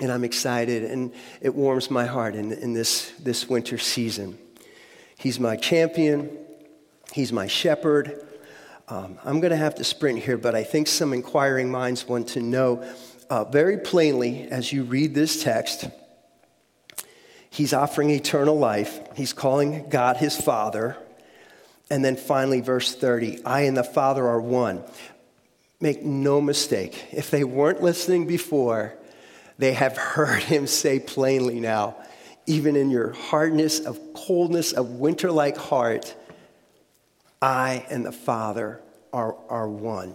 and 0.00 0.12
I'm 0.12 0.24
excited, 0.24 0.84
and 0.84 1.12
it 1.40 1.54
warms 1.54 1.90
my 1.90 2.04
heart 2.04 2.34
in, 2.34 2.52
in 2.52 2.74
this, 2.74 3.12
this 3.18 3.48
winter 3.48 3.78
season. 3.78 4.38
He's 5.18 5.40
my 5.40 5.56
champion, 5.56 6.36
he's 7.12 7.32
my 7.32 7.46
shepherd. 7.46 8.22
Um, 8.88 9.18
I'm 9.24 9.40
going 9.40 9.50
to 9.50 9.56
have 9.56 9.74
to 9.76 9.84
sprint 9.84 10.20
here, 10.20 10.36
but 10.36 10.54
I 10.54 10.62
think 10.62 10.86
some 10.86 11.12
inquiring 11.12 11.70
minds 11.70 12.06
want 12.06 12.28
to 12.30 12.40
know 12.40 12.88
uh, 13.30 13.44
very 13.44 13.78
plainly 13.78 14.42
as 14.48 14.72
you 14.72 14.84
read 14.84 15.12
this 15.14 15.42
text. 15.42 15.88
He's 17.56 17.72
offering 17.72 18.10
eternal 18.10 18.58
life. 18.58 19.00
He's 19.14 19.32
calling 19.32 19.88
God 19.88 20.18
his 20.18 20.36
Father. 20.36 20.94
And 21.88 22.04
then 22.04 22.14
finally, 22.14 22.60
verse 22.60 22.94
30 22.94 23.46
I 23.46 23.62
and 23.62 23.74
the 23.74 23.82
Father 23.82 24.26
are 24.26 24.42
one. 24.42 24.82
Make 25.80 26.02
no 26.02 26.42
mistake, 26.42 27.06
if 27.12 27.30
they 27.30 27.44
weren't 27.44 27.82
listening 27.82 28.26
before, 28.26 28.92
they 29.56 29.72
have 29.72 29.96
heard 29.96 30.42
him 30.42 30.66
say 30.66 30.98
plainly 30.98 31.58
now, 31.58 31.96
even 32.44 32.76
in 32.76 32.90
your 32.90 33.12
hardness 33.12 33.80
of 33.80 33.98
coldness 34.12 34.72
of 34.72 34.90
winter 34.90 35.32
like 35.32 35.56
heart, 35.56 36.14
I 37.40 37.86
and 37.88 38.04
the 38.04 38.12
Father 38.12 38.82
are, 39.14 39.34
are 39.48 39.66
one 39.66 40.14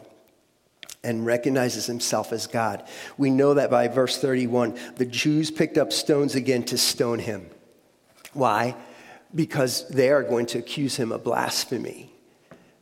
and 1.04 1.26
recognizes 1.26 1.86
himself 1.86 2.32
as 2.32 2.48
God. 2.48 2.86
We 3.18 3.32
know 3.32 3.56
that 3.56 3.72
by 3.72 3.88
verse 3.88 4.18
31. 4.20 4.78
The 4.96 5.06
Jews 5.06 5.50
picked 5.50 5.78
up 5.78 5.92
stones 5.92 6.36
again 6.36 6.64
to 6.66 6.78
stone 6.78 7.20
him. 7.20 7.50
Why? 8.34 8.76
Because 9.34 9.88
they 9.90 10.10
are 10.10 10.24
going 10.24 10.46
to 10.48 10.60
accuse 10.60 10.96
him 10.96 11.12
of 11.12 11.24
blasphemy. 11.24 12.12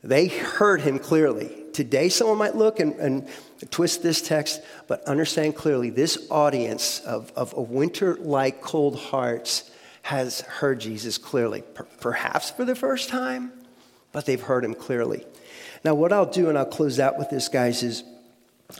They 0.03 0.27
heard 0.27 0.81
him 0.81 0.99
clearly. 0.99 1.55
Today, 1.73 2.09
someone 2.09 2.37
might 2.37 2.55
look 2.55 2.79
and, 2.79 2.93
and 2.95 3.27
twist 3.69 4.01
this 4.01 4.21
text, 4.21 4.61
but 4.87 5.03
understand 5.03 5.55
clearly 5.55 5.89
this 5.89 6.27
audience 6.29 6.99
of, 7.01 7.31
of, 7.35 7.53
of 7.53 7.69
winter 7.69 8.15
like 8.15 8.61
cold 8.61 8.97
hearts 8.97 9.69
has 10.01 10.41
heard 10.41 10.79
Jesus 10.79 11.17
clearly, 11.17 11.61
per- 11.61 11.83
perhaps 11.99 12.49
for 12.49 12.65
the 12.65 12.75
first 12.75 13.09
time, 13.09 13.51
but 14.11 14.25
they've 14.25 14.41
heard 14.41 14.63
him 14.65 14.73
clearly. 14.73 15.25
Now, 15.83 15.95
what 15.95 16.11
I'll 16.11 16.25
do, 16.25 16.49
and 16.49 16.57
I'll 16.57 16.65
close 16.65 16.99
out 16.99 17.17
with 17.17 17.29
this, 17.29 17.47
guys, 17.47 17.83
is 17.83 18.03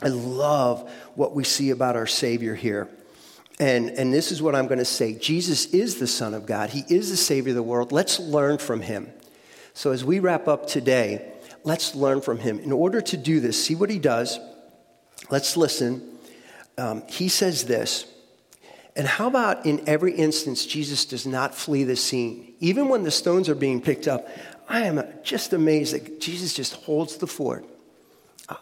I 0.02 0.08
love 0.08 0.90
what 1.14 1.34
we 1.34 1.44
see 1.44 1.70
about 1.70 1.96
our 1.96 2.06
Savior 2.06 2.54
here. 2.54 2.88
And, 3.58 3.90
and 3.90 4.12
this 4.12 4.32
is 4.32 4.40
what 4.40 4.54
I'm 4.54 4.66
going 4.66 4.78
to 4.78 4.84
say 4.84 5.14
Jesus 5.14 5.66
is 5.66 5.96
the 5.96 6.06
Son 6.06 6.34
of 6.34 6.46
God, 6.46 6.70
He 6.70 6.84
is 6.88 7.10
the 7.10 7.16
Savior 7.16 7.50
of 7.50 7.56
the 7.56 7.62
world. 7.62 7.92
Let's 7.92 8.18
learn 8.18 8.58
from 8.58 8.80
Him. 8.80 9.08
So, 9.74 9.92
as 9.92 10.04
we 10.04 10.18
wrap 10.18 10.48
up 10.48 10.66
today, 10.66 11.32
let's 11.64 11.94
learn 11.94 12.20
from 12.20 12.38
Him. 12.38 12.58
In 12.58 12.72
order 12.72 13.00
to 13.00 13.16
do 13.16 13.40
this, 13.40 13.62
see 13.62 13.74
what 13.74 13.90
He 13.90 13.98
does. 13.98 14.38
Let's 15.30 15.56
listen. 15.56 16.18
Um, 16.78 17.02
he 17.06 17.28
says 17.28 17.64
this. 17.64 18.06
And 18.96 19.06
how 19.06 19.28
about 19.28 19.66
in 19.66 19.86
every 19.86 20.14
instance, 20.14 20.66
Jesus 20.66 21.04
does 21.04 21.26
not 21.26 21.54
flee 21.54 21.84
the 21.84 21.96
scene? 21.96 22.54
Even 22.58 22.88
when 22.88 23.04
the 23.04 23.10
stones 23.10 23.48
are 23.48 23.54
being 23.54 23.80
picked 23.80 24.08
up, 24.08 24.28
I 24.70 24.82
am 24.82 25.02
just 25.24 25.52
amazed 25.52 25.94
that 25.94 26.20
Jesus 26.20 26.54
just 26.54 26.74
holds 26.74 27.16
the 27.16 27.26
fort. 27.26 27.64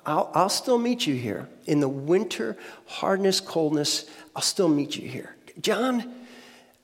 I'll, 0.07 0.31
I'll 0.35 0.49
still 0.49 0.79
meet 0.79 1.07
you 1.07 1.14
here. 1.14 1.49
In 1.66 1.81
the 1.81 1.88
winter, 1.88 2.57
hardness, 2.87 3.40
coldness, 3.40 4.09
I'll 4.35 4.40
still 4.40 4.68
meet 4.68 4.97
you 4.97 5.07
here. 5.07 5.37
John, 5.61 6.11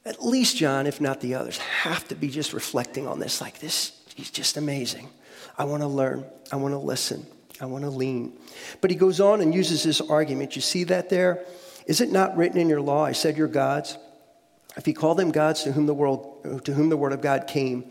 at 0.04 0.22
least 0.22 0.58
John, 0.58 0.86
if 0.86 1.00
not 1.00 1.22
the 1.22 1.36
others, 1.36 1.56
have 1.56 2.06
to 2.08 2.14
be 2.14 2.28
just 2.28 2.52
reflecting 2.52 3.08
on 3.08 3.18
this 3.18 3.40
like 3.40 3.60
this. 3.60 3.98
He's 4.14 4.30
just 4.30 4.58
amazing. 4.58 5.08
I 5.56 5.64
want 5.64 5.82
to 5.82 5.88
learn. 5.88 6.26
I 6.52 6.56
want 6.56 6.72
to 6.74 6.78
listen. 6.78 7.24
I 7.62 7.66
want 7.66 7.84
to 7.84 7.90
lean. 7.90 8.36
But 8.82 8.90
he 8.90 8.96
goes 8.96 9.20
on 9.20 9.40
and 9.40 9.54
uses 9.54 9.84
this 9.84 10.02
argument. 10.02 10.54
You 10.54 10.60
see 10.60 10.84
that 10.84 11.08
there? 11.08 11.44
Is 11.86 12.02
it 12.02 12.12
not 12.12 12.36
written 12.36 12.58
in 12.58 12.68
your 12.68 12.82
law, 12.82 13.04
I 13.04 13.12
said 13.12 13.38
you're 13.38 13.48
gods? 13.48 13.96
If 14.76 14.84
he 14.84 14.92
called 14.92 15.18
them 15.18 15.30
gods 15.30 15.62
to 15.62 15.72
whom 15.72 15.86
the 15.86 15.94
world 15.94 16.64
to 16.64 16.74
whom 16.74 16.90
the 16.90 16.96
word 16.96 17.12
of 17.12 17.22
God 17.22 17.46
came, 17.46 17.84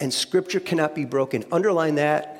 and 0.00 0.12
scripture 0.12 0.60
cannot 0.60 0.94
be 0.94 1.04
broken. 1.04 1.44
Underline 1.50 1.96
that. 1.96 2.36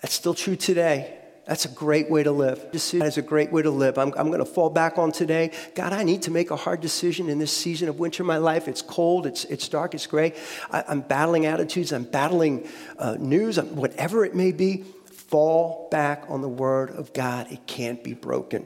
That's 0.00 0.14
still 0.14 0.34
true 0.34 0.56
today. 0.56 1.18
That's 1.46 1.66
a 1.66 1.68
great 1.68 2.10
way 2.10 2.22
to 2.22 2.32
live. 2.32 2.72
That 2.72 3.06
is 3.06 3.18
a 3.18 3.22
great 3.22 3.52
way 3.52 3.60
to 3.62 3.70
live. 3.70 3.98
I'm, 3.98 4.12
I'm 4.16 4.28
going 4.28 4.38
to 4.38 4.46
fall 4.46 4.70
back 4.70 4.96
on 4.96 5.12
today. 5.12 5.50
God, 5.74 5.92
I 5.92 6.02
need 6.02 6.22
to 6.22 6.30
make 6.30 6.50
a 6.50 6.56
hard 6.56 6.80
decision 6.80 7.28
in 7.28 7.38
this 7.38 7.54
season 7.54 7.88
of 7.88 7.98
winter 7.98 8.22
in 8.22 8.26
my 8.26 8.38
life. 8.38 8.66
It's 8.66 8.80
cold, 8.80 9.26
it's, 9.26 9.44
it's 9.44 9.68
dark, 9.68 9.94
it's 9.94 10.06
gray. 10.06 10.34
I, 10.70 10.84
am 10.88 11.02
battling 11.02 11.44
attitudes, 11.44 11.92
I'm 11.92 12.04
battling 12.04 12.66
uh, 12.98 13.16
news, 13.18 13.58
I'm, 13.58 13.76
whatever 13.76 14.24
it 14.24 14.34
may 14.34 14.52
be. 14.52 14.84
Fall 15.04 15.88
back 15.90 16.24
on 16.28 16.40
the 16.40 16.48
word 16.48 16.90
of 16.90 17.12
God. 17.12 17.50
It 17.50 17.66
can't 17.66 18.02
be 18.02 18.14
broken. 18.14 18.64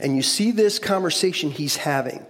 And 0.00 0.16
you 0.16 0.22
see 0.22 0.50
this 0.50 0.78
conversation 0.78 1.50
he's 1.50 1.76
having. 1.76 2.26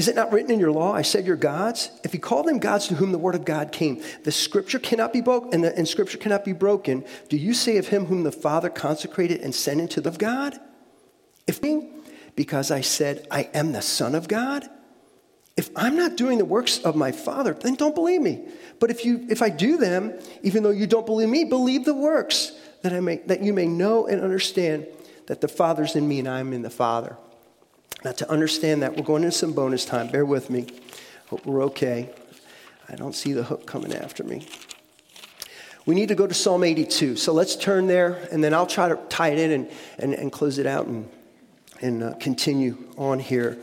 Is 0.00 0.08
it 0.08 0.16
not 0.16 0.32
written 0.32 0.50
in 0.50 0.58
your 0.58 0.72
law, 0.72 0.94
I 0.94 1.02
said 1.02 1.26
you're 1.26 1.36
gods? 1.36 1.90
If 2.02 2.14
you 2.14 2.20
call 2.20 2.42
them 2.42 2.58
gods 2.58 2.88
to 2.88 2.94
whom 2.94 3.12
the 3.12 3.18
word 3.18 3.34
of 3.34 3.44
God 3.44 3.70
came, 3.70 4.02
the 4.24 4.32
scripture 4.32 4.78
cannot 4.78 5.12
be 5.12 5.20
broken, 5.20 5.52
and, 5.52 5.62
and 5.62 5.86
scripture 5.86 6.16
cannot 6.16 6.42
be 6.42 6.54
broken. 6.54 7.04
Do 7.28 7.36
you 7.36 7.52
say 7.52 7.76
of 7.76 7.88
him 7.88 8.06
whom 8.06 8.22
the 8.22 8.32
Father 8.32 8.70
consecrated 8.70 9.42
and 9.42 9.54
sent 9.54 9.78
into 9.78 10.00
the 10.00 10.10
God? 10.10 10.58
If 11.46 11.60
because 12.34 12.70
I 12.70 12.80
said 12.80 13.26
I 13.30 13.50
am 13.52 13.72
the 13.72 13.82
Son 13.82 14.14
of 14.14 14.26
God? 14.26 14.66
If 15.58 15.68
I'm 15.76 15.96
not 15.96 16.16
doing 16.16 16.38
the 16.38 16.46
works 16.46 16.78
of 16.78 16.96
my 16.96 17.12
Father, 17.12 17.52
then 17.52 17.74
don't 17.74 17.94
believe 17.94 18.22
me. 18.22 18.48
But 18.78 18.88
if 18.90 19.04
you 19.04 19.26
if 19.28 19.42
I 19.42 19.50
do 19.50 19.76
them, 19.76 20.18
even 20.42 20.62
though 20.62 20.70
you 20.70 20.86
don't 20.86 21.04
believe 21.04 21.28
me, 21.28 21.44
believe 21.44 21.84
the 21.84 21.92
works, 21.92 22.52
that 22.80 22.94
I 22.94 23.00
may 23.00 23.16
that 23.26 23.42
you 23.42 23.52
may 23.52 23.66
know 23.66 24.06
and 24.06 24.22
understand 24.22 24.86
that 25.26 25.42
the 25.42 25.48
Father's 25.48 25.94
in 25.94 26.08
me 26.08 26.20
and 26.20 26.28
I'm 26.28 26.54
in 26.54 26.62
the 26.62 26.70
Father. 26.70 27.18
Now, 28.04 28.12
to 28.12 28.30
understand 28.30 28.82
that, 28.82 28.96
we're 28.96 29.04
going 29.04 29.24
into 29.24 29.36
some 29.36 29.52
bonus 29.52 29.84
time. 29.84 30.08
Bear 30.08 30.24
with 30.24 30.48
me. 30.48 30.66
Hope 31.28 31.44
we're 31.44 31.62
okay. 31.64 32.10
I 32.88 32.96
don't 32.96 33.14
see 33.14 33.32
the 33.32 33.44
hook 33.44 33.66
coming 33.66 33.94
after 33.94 34.24
me. 34.24 34.46
We 35.86 35.94
need 35.94 36.08
to 36.08 36.14
go 36.14 36.26
to 36.26 36.34
Psalm 36.34 36.64
82. 36.64 37.16
So 37.16 37.32
let's 37.32 37.56
turn 37.56 37.86
there, 37.86 38.26
and 38.32 38.42
then 38.42 38.54
I'll 38.54 38.66
try 38.66 38.88
to 38.88 38.98
tie 39.08 39.28
it 39.28 39.38
in 39.38 39.52
and, 39.52 39.70
and, 39.98 40.14
and 40.14 40.32
close 40.32 40.58
it 40.58 40.66
out 40.66 40.86
and, 40.86 41.08
and 41.80 42.02
uh, 42.02 42.14
continue 42.14 42.78
on 42.96 43.18
here. 43.18 43.58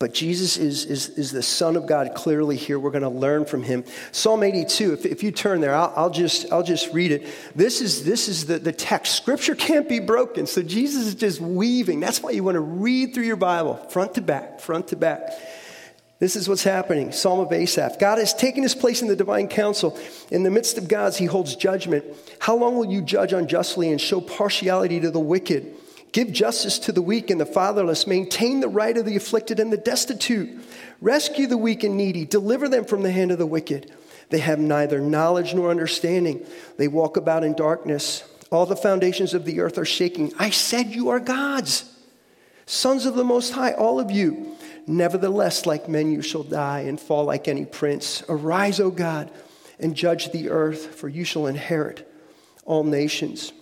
But 0.00 0.12
Jesus 0.12 0.56
is, 0.56 0.84
is, 0.86 1.10
is 1.10 1.30
the 1.30 1.42
Son 1.42 1.76
of 1.76 1.86
God 1.86 2.14
clearly 2.14 2.56
here. 2.56 2.78
We're 2.80 2.90
going 2.90 3.02
to 3.02 3.08
learn 3.08 3.44
from 3.44 3.62
him. 3.62 3.84
Psalm 4.10 4.42
82, 4.42 4.92
if, 4.92 5.06
if 5.06 5.22
you 5.22 5.30
turn 5.30 5.60
there, 5.60 5.74
I'll, 5.74 5.92
I'll, 5.94 6.10
just, 6.10 6.52
I'll 6.52 6.64
just 6.64 6.92
read 6.92 7.12
it. 7.12 7.26
This 7.54 7.80
is, 7.80 8.04
this 8.04 8.28
is 8.28 8.46
the, 8.46 8.58
the 8.58 8.72
text. 8.72 9.14
Scripture 9.14 9.54
can't 9.54 9.88
be 9.88 10.00
broken. 10.00 10.46
So 10.46 10.62
Jesus 10.62 11.06
is 11.06 11.14
just 11.14 11.40
weaving. 11.40 12.00
That's 12.00 12.20
why 12.20 12.32
you 12.32 12.42
want 12.42 12.56
to 12.56 12.60
read 12.60 13.14
through 13.14 13.24
your 13.24 13.36
Bible, 13.36 13.76
front 13.76 14.14
to 14.14 14.20
back, 14.20 14.60
front 14.60 14.88
to 14.88 14.96
back. 14.96 15.30
This 16.18 16.34
is 16.36 16.48
what's 16.48 16.64
happening. 16.64 17.12
Psalm 17.12 17.38
of 17.40 17.52
Asaph. 17.52 17.98
God 17.98 18.18
has 18.18 18.34
taken 18.34 18.62
his 18.62 18.74
place 18.74 19.00
in 19.00 19.08
the 19.08 19.16
divine 19.16 19.46
council. 19.46 19.98
In 20.30 20.42
the 20.42 20.50
midst 20.50 20.76
of 20.76 20.88
gods, 20.88 21.16
he 21.16 21.26
holds 21.26 21.54
judgment. 21.54 22.04
How 22.40 22.56
long 22.56 22.76
will 22.76 22.90
you 22.90 23.00
judge 23.00 23.32
unjustly 23.32 23.90
and 23.90 24.00
show 24.00 24.20
partiality 24.20 25.00
to 25.00 25.10
the 25.10 25.20
wicked? 25.20 25.74
Give 26.14 26.30
justice 26.30 26.78
to 26.78 26.92
the 26.92 27.02
weak 27.02 27.28
and 27.28 27.40
the 27.40 27.44
fatherless. 27.44 28.06
Maintain 28.06 28.60
the 28.60 28.68
right 28.68 28.96
of 28.96 29.04
the 29.04 29.16
afflicted 29.16 29.58
and 29.58 29.72
the 29.72 29.76
destitute. 29.76 30.48
Rescue 31.00 31.48
the 31.48 31.58
weak 31.58 31.82
and 31.82 31.96
needy. 31.96 32.24
Deliver 32.24 32.68
them 32.68 32.84
from 32.84 33.02
the 33.02 33.10
hand 33.10 33.32
of 33.32 33.38
the 33.38 33.46
wicked. 33.46 33.92
They 34.30 34.38
have 34.38 34.60
neither 34.60 35.00
knowledge 35.00 35.54
nor 35.54 35.72
understanding. 35.72 36.46
They 36.76 36.86
walk 36.86 37.16
about 37.16 37.42
in 37.42 37.54
darkness. 37.54 38.22
All 38.52 38.64
the 38.64 38.76
foundations 38.76 39.34
of 39.34 39.44
the 39.44 39.58
earth 39.58 39.76
are 39.76 39.84
shaking. 39.84 40.32
I 40.38 40.50
said, 40.50 40.94
You 40.94 41.08
are 41.08 41.18
gods, 41.18 41.92
sons 42.64 43.06
of 43.06 43.16
the 43.16 43.24
Most 43.24 43.50
High, 43.50 43.72
all 43.72 43.98
of 43.98 44.12
you. 44.12 44.56
Nevertheless, 44.86 45.66
like 45.66 45.88
men, 45.88 46.12
you 46.12 46.22
shall 46.22 46.44
die 46.44 46.82
and 46.82 47.00
fall 47.00 47.24
like 47.24 47.48
any 47.48 47.64
prince. 47.64 48.22
Arise, 48.28 48.78
O 48.78 48.92
God, 48.92 49.32
and 49.80 49.96
judge 49.96 50.30
the 50.30 50.50
earth, 50.50 50.94
for 50.94 51.08
you 51.08 51.24
shall 51.24 51.48
inherit 51.48 52.08
all 52.64 52.84
nations. 52.84 53.52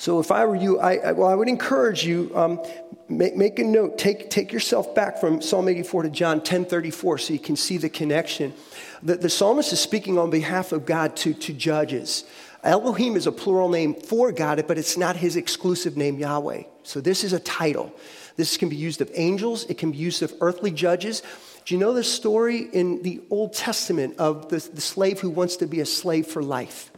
So 0.00 0.18
if 0.18 0.30
I 0.30 0.46
were 0.46 0.56
you, 0.56 0.80
I, 0.80 0.94
I 0.94 1.12
well, 1.12 1.28
I 1.28 1.34
would 1.34 1.46
encourage 1.46 2.06
you, 2.06 2.32
um, 2.34 2.62
make, 3.10 3.36
make, 3.36 3.58
a 3.58 3.64
note, 3.64 3.98
take, 3.98 4.30
take 4.30 4.50
yourself 4.50 4.94
back 4.94 5.18
from 5.18 5.42
Psalm 5.42 5.68
84 5.68 6.04
to 6.04 6.08
John 6.08 6.38
1034 6.38 7.18
so 7.18 7.34
you 7.34 7.38
can 7.38 7.54
see 7.54 7.76
the 7.76 7.90
connection. 7.90 8.54
The, 9.02 9.16
the 9.16 9.28
psalmist 9.28 9.74
is 9.74 9.80
speaking 9.80 10.18
on 10.18 10.30
behalf 10.30 10.72
of 10.72 10.86
God 10.86 11.16
to, 11.16 11.34
to 11.34 11.52
judges. 11.52 12.24
Elohim 12.64 13.14
is 13.14 13.26
a 13.26 13.32
plural 13.32 13.68
name 13.68 13.92
for 13.92 14.32
God, 14.32 14.64
but 14.66 14.78
it's 14.78 14.96
not 14.96 15.16
his 15.16 15.36
exclusive 15.36 15.98
name, 15.98 16.18
Yahweh. 16.18 16.62
So 16.82 17.02
this 17.02 17.22
is 17.22 17.34
a 17.34 17.40
title. 17.40 17.94
This 18.36 18.56
can 18.56 18.70
be 18.70 18.76
used 18.76 19.02
of 19.02 19.10
angels, 19.12 19.66
it 19.66 19.76
can 19.76 19.90
be 19.90 19.98
used 19.98 20.22
of 20.22 20.32
earthly 20.40 20.70
judges. 20.70 21.22
Do 21.66 21.74
you 21.74 21.78
know 21.78 21.92
the 21.92 22.04
story 22.04 22.70
in 22.72 23.02
the 23.02 23.20
Old 23.28 23.52
Testament 23.52 24.16
of 24.16 24.48
the, 24.48 24.66
the 24.72 24.80
slave 24.80 25.20
who 25.20 25.28
wants 25.28 25.56
to 25.56 25.66
be 25.66 25.80
a 25.80 25.86
slave 25.86 26.26
for 26.26 26.42
life? 26.42 26.90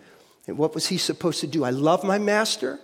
And 0.46 0.56
what 0.56 0.72
was 0.72 0.86
he 0.86 0.98
supposed 0.98 1.40
to 1.40 1.48
do? 1.48 1.64
I 1.64 1.70
love 1.70 2.04
my 2.04 2.18
master. 2.18 2.78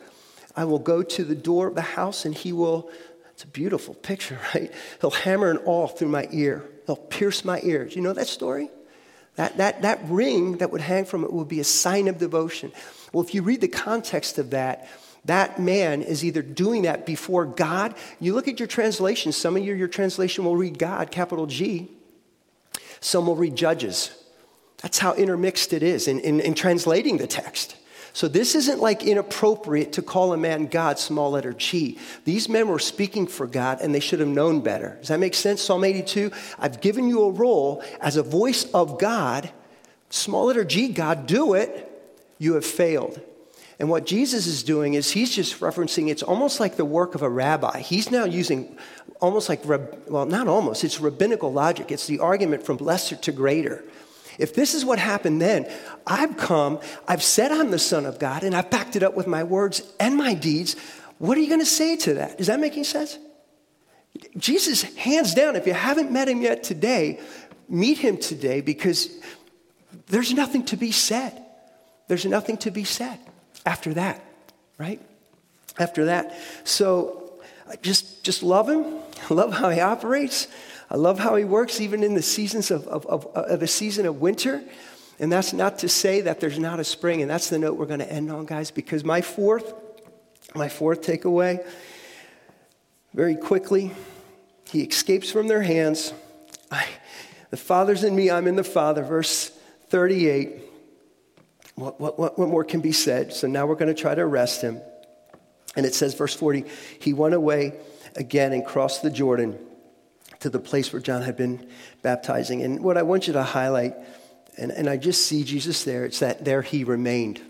I 0.58 0.64
will 0.64 0.80
go 0.80 1.04
to 1.04 1.24
the 1.24 1.36
door 1.36 1.68
of 1.68 1.76
the 1.76 1.82
house 1.82 2.24
and 2.24 2.34
he 2.34 2.52
will, 2.52 2.90
it's 3.30 3.44
a 3.44 3.46
beautiful 3.46 3.94
picture, 3.94 4.40
right? 4.54 4.72
He'll 5.00 5.10
hammer 5.10 5.52
an 5.52 5.58
awl 5.58 5.86
through 5.86 6.08
my 6.08 6.26
ear. 6.32 6.64
He'll 6.86 6.96
pierce 6.96 7.44
my 7.44 7.60
ear. 7.62 7.84
Do 7.84 7.94
you 7.94 8.00
know 8.00 8.12
that 8.12 8.26
story? 8.26 8.68
That, 9.36 9.58
that, 9.58 9.82
that 9.82 10.00
ring 10.06 10.56
that 10.56 10.72
would 10.72 10.80
hang 10.80 11.04
from 11.04 11.22
it 11.22 11.32
would 11.32 11.46
be 11.46 11.60
a 11.60 11.64
sign 11.64 12.08
of 12.08 12.18
devotion. 12.18 12.72
Well, 13.12 13.22
if 13.22 13.34
you 13.34 13.42
read 13.42 13.60
the 13.60 13.68
context 13.68 14.36
of 14.38 14.50
that, 14.50 14.88
that 15.26 15.60
man 15.60 16.02
is 16.02 16.24
either 16.24 16.42
doing 16.42 16.82
that 16.82 17.06
before 17.06 17.44
God. 17.44 17.94
You 18.18 18.34
look 18.34 18.48
at 18.48 18.58
your 18.58 18.66
translation, 18.66 19.30
some 19.30 19.56
of 19.56 19.64
you, 19.64 19.74
your 19.74 19.86
translation 19.86 20.44
will 20.44 20.56
read 20.56 20.76
God, 20.76 21.12
capital 21.12 21.46
G. 21.46 21.88
Some 22.98 23.28
will 23.28 23.36
read 23.36 23.54
Judges. 23.54 24.10
That's 24.82 24.98
how 24.98 25.14
intermixed 25.14 25.72
it 25.72 25.84
is 25.84 26.08
in, 26.08 26.18
in, 26.18 26.40
in 26.40 26.54
translating 26.54 27.18
the 27.18 27.28
text. 27.28 27.76
So 28.12 28.28
this 28.28 28.54
isn't 28.54 28.80
like 28.80 29.04
inappropriate 29.04 29.92
to 29.94 30.02
call 30.02 30.32
a 30.32 30.36
man 30.36 30.66
God, 30.66 30.98
small 30.98 31.32
letter 31.32 31.52
G. 31.52 31.98
These 32.24 32.48
men 32.48 32.68
were 32.68 32.78
speaking 32.78 33.26
for 33.26 33.46
God 33.46 33.80
and 33.80 33.94
they 33.94 34.00
should 34.00 34.20
have 34.20 34.28
known 34.28 34.60
better. 34.60 34.96
Does 35.00 35.08
that 35.08 35.20
make 35.20 35.34
sense? 35.34 35.62
Psalm 35.62 35.84
82 35.84 36.30
I've 36.58 36.80
given 36.80 37.08
you 37.08 37.24
a 37.24 37.30
role 37.30 37.82
as 38.00 38.16
a 38.16 38.22
voice 38.22 38.64
of 38.72 38.98
God, 38.98 39.50
small 40.10 40.46
letter 40.46 40.64
G, 40.64 40.88
God, 40.88 41.26
do 41.26 41.54
it. 41.54 41.84
You 42.38 42.54
have 42.54 42.66
failed. 42.66 43.20
And 43.80 43.88
what 43.88 44.06
Jesus 44.06 44.46
is 44.46 44.64
doing 44.64 44.94
is 44.94 45.12
he's 45.12 45.34
just 45.34 45.60
referencing 45.60 46.08
it's 46.08 46.22
almost 46.22 46.58
like 46.58 46.76
the 46.76 46.84
work 46.84 47.14
of 47.14 47.22
a 47.22 47.28
rabbi. 47.28 47.80
He's 47.80 48.10
now 48.10 48.24
using 48.24 48.76
almost 49.20 49.48
like, 49.48 49.64
well, 49.64 50.26
not 50.26 50.48
almost, 50.48 50.84
it's 50.84 51.00
rabbinical 51.00 51.52
logic. 51.52 51.90
It's 51.90 52.06
the 52.06 52.18
argument 52.18 52.64
from 52.64 52.78
lesser 52.78 53.16
to 53.16 53.32
greater. 53.32 53.84
If 54.38 54.54
this 54.54 54.74
is 54.74 54.84
what 54.84 54.98
happened 54.98 55.42
then, 55.42 55.70
I've 56.06 56.36
come, 56.36 56.78
I've 57.06 57.22
said 57.22 57.50
I'm 57.50 57.70
the 57.70 57.78
Son 57.78 58.06
of 58.06 58.18
God, 58.18 58.44
and 58.44 58.54
I've 58.54 58.70
backed 58.70 58.96
it 58.96 59.02
up 59.02 59.14
with 59.14 59.26
my 59.26 59.42
words 59.42 59.82
and 59.98 60.16
my 60.16 60.34
deeds. 60.34 60.76
What 61.18 61.36
are 61.36 61.40
you 61.40 61.48
going 61.48 61.60
to 61.60 61.66
say 61.66 61.96
to 61.96 62.14
that? 62.14 62.40
Is 62.40 62.46
that 62.46 62.60
making 62.60 62.84
sense? 62.84 63.18
Jesus, 64.36 64.82
hands 64.94 65.34
down, 65.34 65.56
if 65.56 65.66
you 65.66 65.74
haven't 65.74 66.10
met 66.10 66.28
him 66.28 66.40
yet 66.40 66.62
today, 66.62 67.20
meet 67.68 67.98
him 67.98 68.16
today 68.16 68.60
because 68.60 69.10
there's 70.06 70.32
nothing 70.32 70.64
to 70.66 70.76
be 70.76 70.92
said. 70.92 71.44
There's 72.06 72.24
nothing 72.24 72.56
to 72.58 72.70
be 72.70 72.84
said 72.84 73.18
after 73.66 73.94
that, 73.94 74.24
right? 74.78 75.00
After 75.78 76.06
that. 76.06 76.38
So 76.64 77.32
uh, 77.68 77.76
just, 77.82 78.24
just 78.24 78.42
love 78.42 78.68
him. 78.68 78.98
Love 79.30 79.52
how 79.52 79.68
he 79.70 79.80
operates. 79.80 80.46
I 80.90 80.96
love 80.96 81.18
how 81.18 81.36
he 81.36 81.44
works 81.44 81.80
even 81.80 82.02
in 82.02 82.14
the 82.14 82.22
seasons 82.22 82.70
of, 82.70 82.86
of, 82.88 83.04
of, 83.06 83.26
of 83.26 83.60
the 83.60 83.66
season 83.66 84.06
of 84.06 84.20
winter. 84.20 84.62
And 85.18 85.30
that's 85.30 85.52
not 85.52 85.80
to 85.80 85.88
say 85.88 86.22
that 86.22 86.40
there's 86.40 86.58
not 86.58 86.80
a 86.80 86.84
spring. 86.84 87.20
And 87.20 87.30
that's 87.30 87.50
the 87.50 87.58
note 87.58 87.76
we're 87.76 87.86
going 87.86 88.00
to 88.00 88.10
end 88.10 88.30
on, 88.30 88.46
guys, 88.46 88.70
because 88.70 89.04
my 89.04 89.20
fourth, 89.20 89.74
my 90.54 90.68
fourth 90.68 91.02
takeaway, 91.02 91.66
very 93.12 93.36
quickly, 93.36 93.90
he 94.70 94.82
escapes 94.82 95.30
from 95.30 95.48
their 95.48 95.62
hands. 95.62 96.12
I, 96.70 96.86
the 97.50 97.56
Father's 97.56 98.04
in 98.04 98.14
me, 98.14 98.30
I'm 98.30 98.46
in 98.46 98.56
the 98.56 98.64
Father. 98.64 99.02
Verse 99.02 99.50
38. 99.88 100.62
What, 101.74 102.00
what, 102.00 102.18
what 102.18 102.48
more 102.48 102.64
can 102.64 102.80
be 102.80 102.92
said? 102.92 103.32
So 103.32 103.46
now 103.46 103.66
we're 103.66 103.76
going 103.76 103.94
to 103.94 104.00
try 104.00 104.14
to 104.14 104.22
arrest 104.22 104.62
him. 104.62 104.80
And 105.76 105.84
it 105.84 105.94
says, 105.94 106.14
verse 106.14 106.34
40, 106.34 106.64
he 106.98 107.12
went 107.12 107.34
away 107.34 107.74
again 108.16 108.52
and 108.52 108.64
crossed 108.64 109.02
the 109.02 109.10
Jordan 109.10 109.58
to 110.40 110.50
the 110.50 110.58
place 110.58 110.92
where 110.92 111.02
John 111.02 111.22
had 111.22 111.36
been 111.36 111.68
baptizing. 112.02 112.62
And 112.62 112.82
what 112.82 112.96
I 112.96 113.02
want 113.02 113.26
you 113.26 113.32
to 113.32 113.42
highlight, 113.42 113.94
and, 114.56 114.70
and 114.70 114.88
I 114.88 114.96
just 114.96 115.26
see 115.26 115.44
Jesus 115.44 115.84
there, 115.84 116.04
it's 116.04 116.20
that 116.20 116.44
there 116.44 116.62
he 116.62 116.84
remained. 116.84 117.40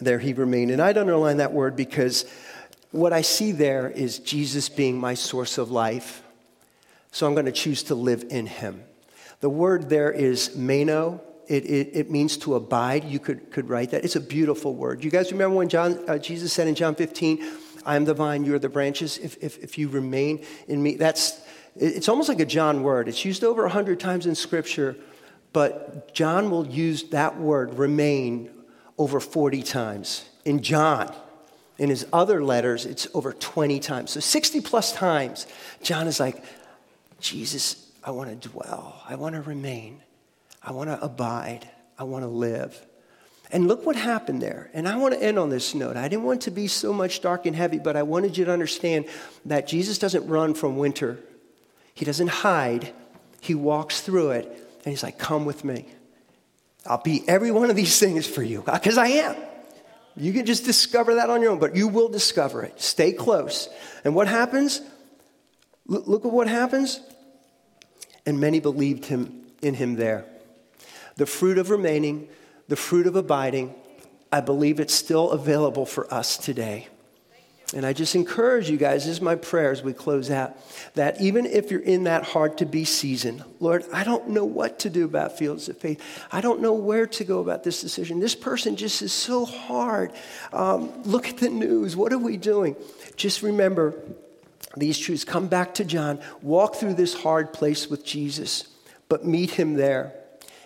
There 0.00 0.18
he 0.18 0.32
remained. 0.32 0.70
And 0.70 0.82
I'd 0.82 0.98
underline 0.98 1.36
that 1.38 1.52
word 1.52 1.76
because 1.76 2.24
what 2.90 3.12
I 3.12 3.22
see 3.22 3.52
there 3.52 3.90
is 3.90 4.18
Jesus 4.18 4.68
being 4.68 4.98
my 4.98 5.14
source 5.14 5.58
of 5.58 5.70
life. 5.70 6.22
So 7.12 7.26
I'm 7.26 7.34
going 7.34 7.46
to 7.46 7.52
choose 7.52 7.84
to 7.84 7.94
live 7.94 8.24
in 8.30 8.46
him. 8.46 8.82
The 9.40 9.48
word 9.48 9.88
there 9.88 10.10
is 10.10 10.56
meno. 10.56 11.20
It, 11.46 11.64
it, 11.66 11.90
it, 11.92 12.10
means 12.10 12.38
to 12.38 12.54
abide. 12.54 13.04
You 13.04 13.18
could, 13.18 13.50
could 13.50 13.68
write 13.68 13.90
that. 13.90 14.04
It's 14.04 14.16
a 14.16 14.20
beautiful 14.20 14.74
word. 14.74 15.04
You 15.04 15.10
guys 15.10 15.30
remember 15.30 15.56
when 15.56 15.68
John, 15.68 16.02
uh, 16.08 16.16
Jesus 16.16 16.52
said 16.52 16.66
in 16.68 16.74
John 16.74 16.94
15, 16.94 17.44
I 17.84 17.96
am 17.96 18.04
the 18.04 18.14
vine, 18.14 18.44
you 18.44 18.54
are 18.54 18.58
the 18.58 18.68
branches. 18.68 19.18
If, 19.18 19.42
if, 19.42 19.58
if 19.58 19.78
you 19.78 19.88
remain 19.88 20.44
in 20.68 20.82
me, 20.82 20.96
that's, 20.96 21.40
it's 21.76 22.08
almost 22.08 22.28
like 22.28 22.40
a 22.40 22.46
John 22.46 22.82
word. 22.82 23.08
It's 23.08 23.24
used 23.24 23.44
over 23.44 23.62
100 23.62 24.00
times 24.00 24.26
in 24.26 24.34
Scripture, 24.34 24.96
but 25.52 26.14
John 26.14 26.50
will 26.50 26.66
use 26.66 27.04
that 27.10 27.38
word, 27.38 27.74
remain, 27.74 28.50
over 28.98 29.20
40 29.20 29.62
times. 29.62 30.28
In 30.44 30.62
John, 30.62 31.14
in 31.78 31.88
his 31.88 32.06
other 32.12 32.42
letters, 32.42 32.86
it's 32.86 33.06
over 33.14 33.32
20 33.32 33.80
times. 33.80 34.12
So 34.12 34.20
60 34.20 34.60
plus 34.60 34.92
times, 34.92 35.46
John 35.82 36.06
is 36.06 36.20
like, 36.20 36.42
Jesus, 37.20 37.90
I 38.02 38.10
want 38.10 38.30
to 38.40 38.48
dwell. 38.48 39.02
I 39.08 39.16
want 39.16 39.34
to 39.34 39.42
remain. 39.42 40.02
I 40.62 40.72
want 40.72 40.90
to 40.90 41.02
abide. 41.02 41.68
I 41.98 42.04
want 42.04 42.22
to 42.22 42.28
live. 42.28 42.84
And 43.54 43.68
look 43.68 43.86
what 43.86 43.94
happened 43.94 44.42
there. 44.42 44.68
And 44.74 44.88
I 44.88 44.96
want 44.96 45.14
to 45.14 45.22
end 45.22 45.38
on 45.38 45.48
this 45.48 45.76
note. 45.76 45.96
I 45.96 46.08
didn't 46.08 46.24
want 46.24 46.40
to 46.42 46.50
be 46.50 46.66
so 46.66 46.92
much 46.92 47.20
dark 47.20 47.46
and 47.46 47.54
heavy, 47.54 47.78
but 47.78 47.94
I 47.94 48.02
wanted 48.02 48.36
you 48.36 48.44
to 48.46 48.50
understand 48.50 49.06
that 49.44 49.68
Jesus 49.68 49.96
doesn't 49.96 50.26
run 50.26 50.54
from 50.54 50.76
winter, 50.76 51.20
He 51.94 52.04
doesn't 52.04 52.28
hide. 52.28 52.92
He 53.40 53.54
walks 53.54 54.00
through 54.00 54.30
it, 54.30 54.46
and 54.46 54.86
He's 54.86 55.04
like, 55.04 55.18
Come 55.18 55.44
with 55.44 55.64
me. 55.64 55.86
I'll 56.84 57.00
be 57.00 57.22
every 57.28 57.52
one 57.52 57.70
of 57.70 57.76
these 57.76 57.96
things 58.00 58.26
for 58.26 58.42
you, 58.42 58.64
uh, 58.66 58.72
because 58.72 58.98
I 58.98 59.06
am. 59.06 59.36
You 60.16 60.32
can 60.32 60.46
just 60.46 60.64
discover 60.64 61.14
that 61.14 61.30
on 61.30 61.40
your 61.40 61.52
own, 61.52 61.60
but 61.60 61.76
you 61.76 61.86
will 61.86 62.08
discover 62.08 62.64
it. 62.64 62.80
Stay 62.80 63.12
close. 63.12 63.68
And 64.04 64.16
what 64.16 64.26
happens? 64.26 64.80
Look 65.86 66.24
at 66.24 66.32
what 66.32 66.48
happens. 66.48 67.00
And 68.26 68.40
many 68.40 68.58
believed 68.58 69.04
him 69.04 69.44
in 69.62 69.74
him 69.74 69.94
there. 69.94 70.24
The 71.16 71.26
fruit 71.26 71.58
of 71.58 71.70
remaining, 71.70 72.28
the 72.68 72.76
fruit 72.76 73.06
of 73.06 73.16
abiding, 73.16 73.74
I 74.32 74.40
believe 74.40 74.80
it's 74.80 74.94
still 74.94 75.30
available 75.30 75.86
for 75.86 76.12
us 76.12 76.36
today. 76.36 76.88
And 77.74 77.84
I 77.84 77.92
just 77.92 78.14
encourage 78.14 78.70
you 78.70 78.76
guys, 78.76 79.04
this 79.04 79.16
is 79.16 79.20
my 79.20 79.34
prayer 79.34 79.72
as 79.72 79.82
we 79.82 79.92
close 79.92 80.30
out, 80.30 80.56
that 80.94 81.20
even 81.20 81.44
if 81.44 81.70
you're 81.70 81.80
in 81.80 82.04
that 82.04 82.22
hard 82.22 82.58
to 82.58 82.66
be 82.66 82.84
season, 82.84 83.42
Lord, 83.58 83.84
I 83.92 84.04
don't 84.04 84.28
know 84.28 84.44
what 84.44 84.78
to 84.80 84.90
do 84.90 85.04
about 85.04 85.38
fields 85.38 85.68
of 85.68 85.78
faith. 85.78 86.00
I 86.30 86.40
don't 86.40 86.60
know 86.60 86.74
where 86.74 87.06
to 87.06 87.24
go 87.24 87.40
about 87.40 87.64
this 87.64 87.80
decision. 87.80 88.20
This 88.20 88.36
person 88.36 88.76
just 88.76 89.02
is 89.02 89.12
so 89.12 89.44
hard. 89.44 90.12
Um, 90.52 91.02
look 91.02 91.28
at 91.28 91.38
the 91.38 91.48
news. 91.48 91.96
What 91.96 92.12
are 92.12 92.18
we 92.18 92.36
doing? 92.36 92.76
Just 93.16 93.42
remember 93.42 93.94
these 94.76 94.98
truths. 94.98 95.24
Come 95.24 95.48
back 95.48 95.74
to 95.74 95.84
John. 95.84 96.20
Walk 96.42 96.76
through 96.76 96.94
this 96.94 97.14
hard 97.14 97.52
place 97.52 97.88
with 97.88 98.04
Jesus, 98.04 98.68
but 99.08 99.24
meet 99.24 99.52
him 99.52 99.74
there 99.74 100.12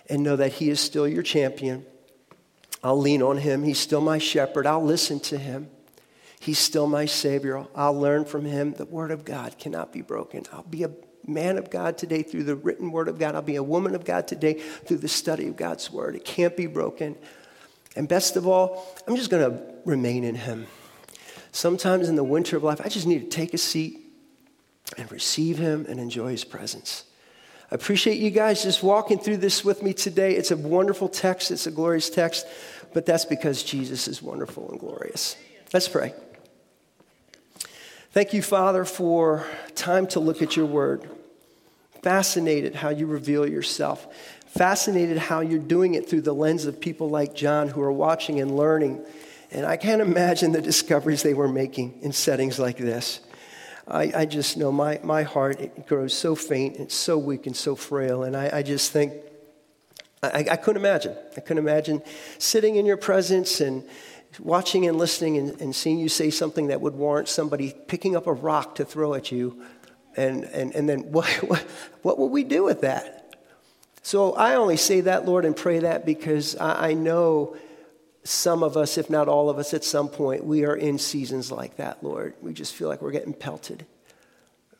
and 0.09 0.23
know 0.23 0.35
that 0.35 0.53
he 0.53 0.69
is 0.69 0.79
still 0.79 1.07
your 1.07 1.23
champion. 1.23 1.85
I'll 2.83 2.99
lean 2.99 3.21
on 3.21 3.37
him. 3.37 3.63
He's 3.63 3.79
still 3.79 4.01
my 4.01 4.17
shepherd. 4.17 4.65
I'll 4.65 4.83
listen 4.83 5.19
to 5.21 5.37
him. 5.37 5.69
He's 6.39 6.59
still 6.59 6.87
my 6.87 7.05
Savior. 7.05 7.67
I'll 7.75 7.99
learn 7.99 8.25
from 8.25 8.45
Him. 8.45 8.73
The 8.73 8.85
Word 8.85 9.11
of 9.11 9.25
God 9.25 9.57
cannot 9.57 9.91
be 9.91 10.01
broken. 10.01 10.45
I'll 10.53 10.63
be 10.63 10.83
a 10.83 10.91
man 11.27 11.57
of 11.57 11.69
God 11.69 11.97
today 11.97 12.23
through 12.23 12.45
the 12.45 12.55
written 12.55 12.91
Word 12.91 13.09
of 13.09 13.19
God. 13.19 13.35
I'll 13.35 13.41
be 13.41 13.57
a 13.57 13.63
woman 13.63 13.93
of 13.93 14.05
God 14.05 14.27
today 14.27 14.53
through 14.53 14.97
the 14.97 15.09
study 15.09 15.47
of 15.47 15.57
God's 15.57 15.91
Word. 15.91 16.15
It 16.15 16.23
can't 16.23 16.55
be 16.55 16.65
broken. 16.65 17.17
And 17.95 18.07
best 18.07 18.37
of 18.37 18.47
all, 18.47 18.95
I'm 19.05 19.17
just 19.17 19.29
going 19.29 19.51
to 19.51 19.61
remain 19.83 20.23
in 20.23 20.35
Him. 20.35 20.67
Sometimes 21.51 22.07
in 22.07 22.15
the 22.15 22.23
winter 22.23 22.55
of 22.55 22.63
life, 22.63 22.79
I 22.83 22.87
just 22.87 23.07
need 23.07 23.19
to 23.19 23.27
take 23.27 23.53
a 23.53 23.57
seat 23.57 23.99
and 24.97 25.11
receive 25.11 25.57
Him 25.57 25.85
and 25.89 25.99
enjoy 25.99 26.31
His 26.31 26.45
presence. 26.45 27.03
I 27.71 27.75
appreciate 27.75 28.17
you 28.17 28.31
guys 28.31 28.63
just 28.63 28.81
walking 28.81 29.19
through 29.19 29.37
this 29.37 29.63
with 29.63 29.83
me 29.83 29.93
today. 29.93 30.35
It's 30.35 30.49
a 30.49 30.57
wonderful 30.57 31.07
text, 31.07 31.51
it's 31.51 31.67
a 31.67 31.71
glorious 31.71 32.09
text, 32.09 32.47
but 32.93 33.05
that's 33.05 33.25
because 33.25 33.61
Jesus 33.61 34.07
is 34.07 34.21
wonderful 34.21 34.69
and 34.71 34.79
glorious. 34.79 35.35
Let's 35.71 35.87
pray. 35.87 36.13
Thank 38.11 38.33
you, 38.33 38.41
Father, 38.41 38.85
for 38.85 39.45
time 39.75 40.07
to 40.07 40.19
look 40.19 40.41
at 40.41 40.55
your 40.55 40.65
word. 40.65 41.07
Fascinated 42.01 42.73
how 42.73 42.89
you 42.89 43.05
reveal 43.05 43.47
yourself. 43.47 44.07
Fascinated 44.47 45.17
how 45.19 45.41
you're 45.41 45.59
doing 45.59 45.93
it 45.93 46.09
through 46.09 46.21
the 46.21 46.33
lens 46.33 46.65
of 46.65 46.79
people 46.79 47.07
like 47.07 47.35
John 47.35 47.67
who 47.67 47.83
are 47.83 47.91
watching 47.91 48.39
and 48.39 48.57
learning. 48.57 49.05
And 49.51 49.63
I 49.63 49.77
can't 49.77 50.01
imagine 50.01 50.53
the 50.53 50.61
discoveries 50.61 51.21
they 51.21 51.35
were 51.35 51.47
making 51.47 51.99
in 52.01 52.13
settings 52.13 52.57
like 52.57 52.77
this. 52.77 53.19
I, 53.89 54.11
I 54.15 54.25
just 54.25 54.57
know 54.57 54.71
my, 54.71 54.99
my 55.03 55.23
heart 55.23 55.59
it 55.59 55.87
grows 55.87 56.13
so 56.13 56.35
faint, 56.35 56.77
and 56.77 56.91
so 56.91 57.17
weak 57.17 57.47
and 57.47 57.55
so 57.55 57.75
frail. 57.75 58.23
And 58.23 58.37
I, 58.37 58.49
I 58.53 58.63
just 58.63 58.91
think, 58.91 59.13
I, 60.21 60.45
I 60.51 60.55
couldn't 60.55 60.81
imagine. 60.81 61.15
I 61.35 61.39
couldn't 61.39 61.63
imagine 61.63 62.01
sitting 62.37 62.75
in 62.75 62.85
your 62.85 62.97
presence 62.97 63.61
and, 63.61 63.83
watching 64.37 64.87
and 64.87 64.97
listening 64.97 65.37
and, 65.37 65.59
and, 65.61 65.75
seeing 65.75 65.97
you 65.97 66.09
say 66.09 66.29
something 66.29 66.67
that 66.67 66.79
would 66.81 66.93
warrant 66.93 67.27
somebody 67.27 67.73
picking 67.87 68.15
up 68.15 68.27
a 68.27 68.33
rock 68.33 68.75
to 68.75 68.85
throw 68.85 69.15
at 69.15 69.31
you. 69.31 69.61
And, 70.15 70.43
and, 70.45 70.75
and 70.75 70.87
then 70.87 70.99
what, 71.11 71.27
what, 71.47 71.61
what 72.03 72.19
will 72.19 72.29
we 72.29 72.43
do 72.43 72.63
with 72.63 72.81
that? 72.81 73.35
So 74.01 74.33
I 74.33 74.55
only 74.55 74.77
say 74.77 75.01
that, 75.01 75.25
Lord, 75.25 75.45
and 75.45 75.55
pray 75.55 75.79
that 75.79 76.05
because 76.05 76.55
I, 76.55 76.89
I 76.89 76.93
know 76.93 77.57
some 78.29 78.61
of 78.61 78.77
us, 78.77 78.99
if 78.99 79.09
not 79.09 79.27
all 79.27 79.49
of 79.49 79.57
us, 79.57 79.73
at 79.73 79.83
some 79.83 80.07
point, 80.07 80.45
we 80.45 80.63
are 80.63 80.75
in 80.75 80.99
seasons 80.99 81.51
like 81.51 81.77
that, 81.77 82.03
Lord. 82.03 82.35
We 82.41 82.53
just 82.53 82.75
feel 82.75 82.87
like 82.87 83.01
we're 83.01 83.11
getting 83.11 83.33
pelted. 83.33 83.87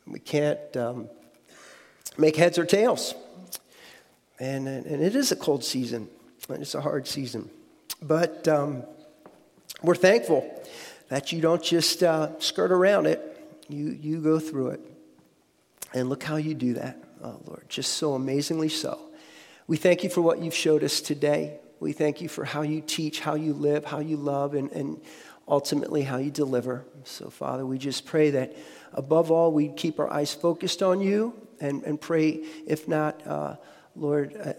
We 0.06 0.20
can't 0.20 0.76
um, 0.76 1.08
make 2.16 2.36
heads 2.36 2.58
or 2.58 2.64
tails. 2.64 3.14
And, 4.38 4.68
and 4.68 5.02
it 5.02 5.16
is 5.16 5.32
a 5.32 5.36
cold 5.36 5.64
season, 5.64 6.08
and 6.48 6.62
it's 6.62 6.76
a 6.76 6.80
hard 6.80 7.08
season. 7.08 7.50
But 8.00 8.46
um, 8.46 8.84
we're 9.82 9.96
thankful 9.96 10.48
that 11.08 11.32
you 11.32 11.40
don't 11.40 11.62
just 11.62 12.04
uh, 12.04 12.38
skirt 12.38 12.70
around 12.70 13.06
it, 13.06 13.20
you, 13.68 13.98
you 14.00 14.20
go 14.20 14.38
through 14.38 14.68
it. 14.68 14.80
And 15.92 16.08
look 16.08 16.22
how 16.22 16.36
you 16.36 16.54
do 16.54 16.74
that, 16.74 17.02
oh 17.20 17.40
Lord, 17.46 17.64
just 17.68 17.94
so 17.94 18.14
amazingly 18.14 18.68
so. 18.68 19.00
We 19.66 19.76
thank 19.76 20.04
you 20.04 20.08
for 20.08 20.20
what 20.20 20.38
you've 20.38 20.54
showed 20.54 20.84
us 20.84 21.00
today. 21.00 21.58
We 21.80 21.92
thank 21.92 22.20
you 22.20 22.28
for 22.28 22.44
how 22.44 22.62
you 22.62 22.82
teach, 22.82 23.20
how 23.20 23.34
you 23.34 23.54
live, 23.54 23.84
how 23.86 24.00
you 24.00 24.16
love, 24.16 24.54
and, 24.54 24.70
and 24.72 25.00
ultimately 25.48 26.02
how 26.02 26.18
you 26.18 26.30
deliver. 26.30 26.84
So, 27.04 27.30
Father, 27.30 27.66
we 27.66 27.78
just 27.78 28.04
pray 28.04 28.30
that 28.30 28.54
above 28.92 29.30
all, 29.30 29.50
we 29.50 29.68
keep 29.68 29.98
our 29.98 30.12
eyes 30.12 30.32
focused 30.32 30.82
on 30.82 31.00
you 31.00 31.34
and, 31.60 31.82
and 31.84 32.00
pray, 32.00 32.44
if 32.66 32.86
not, 32.86 33.26
uh, 33.26 33.56
Lord, 33.96 34.36
uh, 34.36 34.52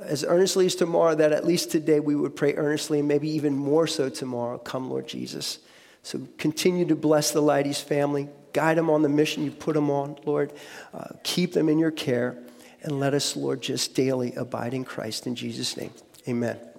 as 0.00 0.24
earnestly 0.24 0.66
as 0.66 0.74
tomorrow, 0.74 1.14
that 1.14 1.32
at 1.32 1.46
least 1.46 1.70
today 1.70 2.00
we 2.00 2.14
would 2.14 2.36
pray 2.36 2.54
earnestly, 2.54 2.98
and 2.98 3.08
maybe 3.08 3.28
even 3.30 3.56
more 3.56 3.86
so 3.86 4.08
tomorrow. 4.08 4.58
Come, 4.58 4.90
Lord 4.90 5.06
Jesus. 5.06 5.58
So 6.02 6.20
continue 6.38 6.84
to 6.86 6.96
bless 6.96 7.30
the 7.30 7.40
Leidy's 7.40 7.80
family. 7.80 8.28
Guide 8.52 8.76
them 8.76 8.90
on 8.90 9.02
the 9.02 9.08
mission 9.08 9.44
you 9.44 9.50
put 9.50 9.74
them 9.74 9.90
on, 9.90 10.18
Lord. 10.24 10.52
Uh, 10.92 11.08
keep 11.22 11.52
them 11.52 11.68
in 11.68 11.78
your 11.78 11.90
care. 11.90 12.36
And 12.82 12.98
let 12.98 13.14
us, 13.14 13.36
Lord, 13.36 13.62
just 13.62 13.94
daily 13.94 14.34
abide 14.34 14.74
in 14.74 14.84
Christ. 14.84 15.28
In 15.28 15.36
Jesus' 15.36 15.76
name, 15.76 15.92
amen. 16.28 16.71